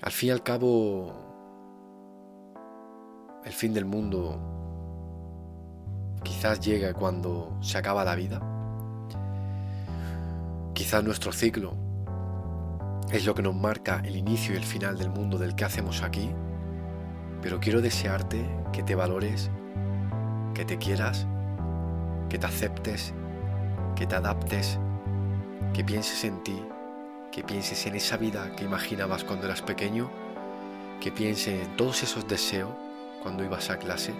Al 0.00 0.12
fin 0.12 0.28
y 0.28 0.30
al 0.30 0.44
cabo, 0.44 1.12
el 3.44 3.52
fin 3.52 3.74
del 3.74 3.84
mundo 3.84 4.40
quizás 6.22 6.60
llega 6.60 6.94
cuando 6.94 7.58
se 7.60 7.78
acaba 7.78 8.04
la 8.04 8.14
vida. 8.14 8.40
Quizás 10.72 11.02
nuestro 11.02 11.32
ciclo 11.32 11.90
es 13.12 13.26
lo 13.26 13.34
que 13.34 13.42
nos 13.42 13.54
marca 13.54 14.02
el 14.04 14.16
inicio 14.16 14.54
y 14.54 14.56
el 14.56 14.64
final 14.64 14.98
del 14.98 15.10
mundo 15.10 15.38
del 15.38 15.54
que 15.54 15.64
hacemos 15.64 16.02
aquí. 16.02 16.30
Pero 17.40 17.60
quiero 17.60 17.80
desearte 17.80 18.44
que 18.72 18.82
te 18.82 18.94
valores, 18.94 19.50
que 20.54 20.64
te 20.64 20.78
quieras 20.78 21.26
que 22.32 22.38
te 22.38 22.46
aceptes, 22.46 23.12
que 23.94 24.06
te 24.06 24.14
adaptes, 24.14 24.78
que 25.74 25.84
pienses 25.84 26.24
en 26.24 26.42
ti, 26.42 26.64
que 27.30 27.42
pienses 27.42 27.84
en 27.84 27.94
esa 27.94 28.16
vida 28.16 28.56
que 28.56 28.64
imaginabas 28.64 29.22
cuando 29.22 29.44
eras 29.44 29.60
pequeño, 29.60 30.10
que 30.98 31.12
pienses 31.12 31.62
en 31.62 31.76
todos 31.76 32.02
esos 32.02 32.26
deseos 32.26 32.70
cuando 33.22 33.44
ibas 33.44 33.68
a 33.68 33.78
clase, 33.78 34.14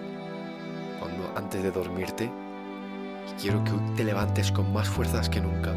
cuando 0.99 1.33
antes 1.35 1.63
de 1.63 1.71
dormirte. 1.71 2.29
Y 3.31 3.41
quiero 3.41 3.63
que 3.63 3.71
te 3.95 4.03
levantes 4.03 4.51
con 4.51 4.71
más 4.71 4.87
fuerzas 4.87 5.27
que 5.27 5.41
nunca. 5.41 5.73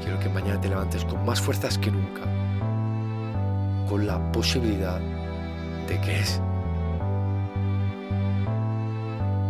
Quiero 0.00 0.18
que 0.18 0.28
mañana 0.28 0.60
te 0.60 0.68
levantes 0.68 1.04
con 1.04 1.24
más 1.24 1.40
fuerzas 1.40 1.78
que 1.78 1.90
nunca. 1.90 2.22
Con 3.88 4.06
la 4.06 4.32
posibilidad 4.32 5.00
de 5.88 6.00
que 6.00 6.20
es 6.20 6.40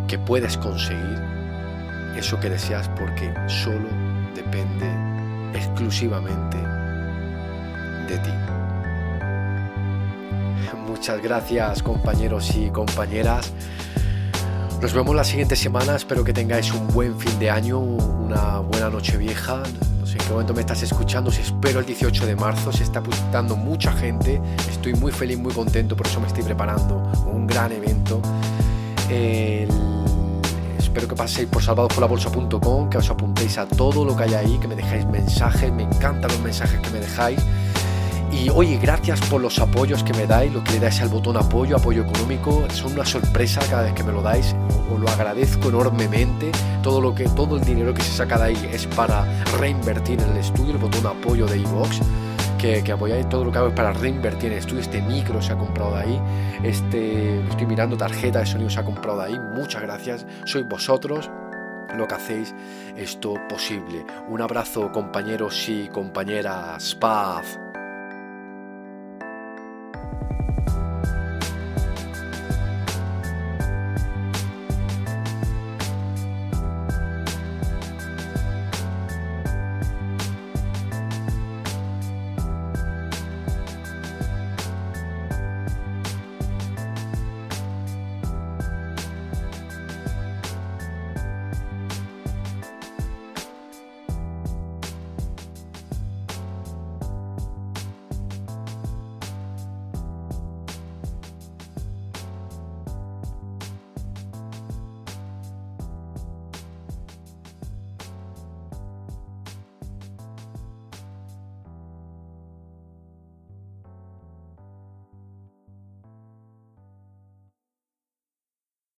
que 0.08 0.18
puedes 0.18 0.56
conseguir 0.56 1.22
eso 2.16 2.40
que 2.40 2.50
deseas 2.50 2.88
porque 2.88 3.32
solo 3.46 3.88
depende 4.34 4.86
exclusivamente 5.54 6.56
de 8.08 8.18
ti. 8.18 8.30
Muchas 10.86 11.22
gracias 11.22 11.82
compañeros 11.82 12.54
y 12.56 12.70
compañeras. 12.70 13.52
Nos 14.82 14.92
vemos 14.92 15.14
la 15.14 15.24
siguiente 15.24 15.56
semana. 15.56 15.94
Espero 15.94 16.24
que 16.24 16.32
tengáis 16.32 16.72
un 16.72 16.88
buen 16.88 17.18
fin 17.18 17.38
de 17.38 17.50
año, 17.50 17.78
una 17.78 18.58
buena 18.58 18.90
noche 18.90 19.16
vieja. 19.16 19.62
Qué 20.30 20.34
momento 20.34 20.54
me 20.54 20.60
estás 20.60 20.80
escuchando. 20.84 21.28
Si 21.32 21.40
espero 21.40 21.80
el 21.80 21.86
18 21.86 22.24
de 22.24 22.36
marzo. 22.36 22.70
Se 22.70 22.84
está 22.84 23.00
apuntando 23.00 23.56
mucha 23.56 23.92
gente. 23.92 24.40
Estoy 24.70 24.94
muy 24.94 25.10
feliz, 25.10 25.36
muy 25.36 25.52
contento. 25.52 25.96
Por 25.96 26.06
eso 26.06 26.20
me 26.20 26.28
estoy 26.28 26.44
preparando 26.44 27.02
un 27.26 27.48
gran 27.48 27.72
evento. 27.72 28.22
Espero 30.78 31.08
que 31.08 31.16
paséis 31.16 31.48
por 31.48 31.64
salvadosporlabolsa.com, 31.64 32.88
que 32.88 32.98
os 32.98 33.10
apuntéis 33.10 33.58
a 33.58 33.66
todo 33.66 34.04
lo 34.04 34.16
que 34.16 34.22
hay 34.22 34.34
ahí, 34.34 34.58
que 34.60 34.68
me 34.68 34.76
dejáis 34.76 35.04
mensajes, 35.04 35.72
me 35.72 35.82
encantan 35.82 36.30
los 36.30 36.38
mensajes 36.38 36.78
que 36.78 36.90
me 36.90 37.00
dejáis. 37.00 37.40
Y 38.32 38.48
oye, 38.48 38.78
gracias 38.78 39.20
por 39.22 39.40
los 39.40 39.58
apoyos 39.58 40.04
que 40.04 40.12
me 40.12 40.26
dais, 40.26 40.52
lo 40.52 40.62
que 40.62 40.72
le 40.72 40.80
dais 40.80 41.00
al 41.00 41.08
botón 41.08 41.36
apoyo, 41.36 41.76
apoyo 41.76 42.02
económico, 42.02 42.64
son 42.72 42.92
una 42.92 43.04
sorpresa 43.04 43.60
cada 43.68 43.82
vez 43.82 43.92
que 43.92 44.04
me 44.04 44.12
lo 44.12 44.22
dais, 44.22 44.54
os 44.90 45.00
lo 45.00 45.08
agradezco 45.08 45.68
enormemente. 45.68 46.52
Todo 46.82 47.00
lo 47.00 47.14
que, 47.14 47.24
todo 47.28 47.56
el 47.56 47.64
dinero 47.64 47.92
que 47.92 48.02
se 48.02 48.12
saca 48.12 48.38
de 48.38 48.44
ahí 48.44 48.70
es 48.72 48.86
para 48.86 49.24
reinvertir 49.58 50.20
en 50.20 50.30
el 50.30 50.36
estudio, 50.38 50.72
el 50.72 50.78
botón 50.78 51.06
apoyo 51.06 51.46
de 51.46 51.58
iVox 51.58 52.00
que, 52.56 52.84
que, 52.84 52.92
apoyáis 52.92 53.28
todo 53.28 53.44
lo 53.44 53.52
que 53.52 53.58
hago 53.58 53.74
para 53.74 53.92
reinvertir 53.92 54.46
en 54.46 54.52
el 54.52 54.58
estudio. 54.58 54.80
Este 54.80 55.02
micro 55.02 55.42
se 55.42 55.52
ha 55.52 55.58
comprado 55.58 55.96
de 55.96 56.02
ahí, 56.02 56.22
este, 56.62 57.40
estoy 57.48 57.66
mirando 57.66 57.96
tarjeta 57.96 58.40
de 58.40 58.46
sonido 58.46 58.70
se 58.70 58.80
ha 58.80 58.84
comprado 58.84 59.18
de 59.20 59.26
ahí. 59.26 59.40
Muchas 59.54 59.82
gracias, 59.82 60.26
sois 60.44 60.66
vosotros 60.66 61.30
lo 61.96 62.06
que 62.06 62.14
hacéis 62.14 62.54
esto 62.96 63.34
posible. 63.48 64.04
Un 64.28 64.40
abrazo 64.40 64.92
compañeros 64.92 65.68
y 65.68 65.88
compañeras, 65.88 66.94
paz. 66.94 67.58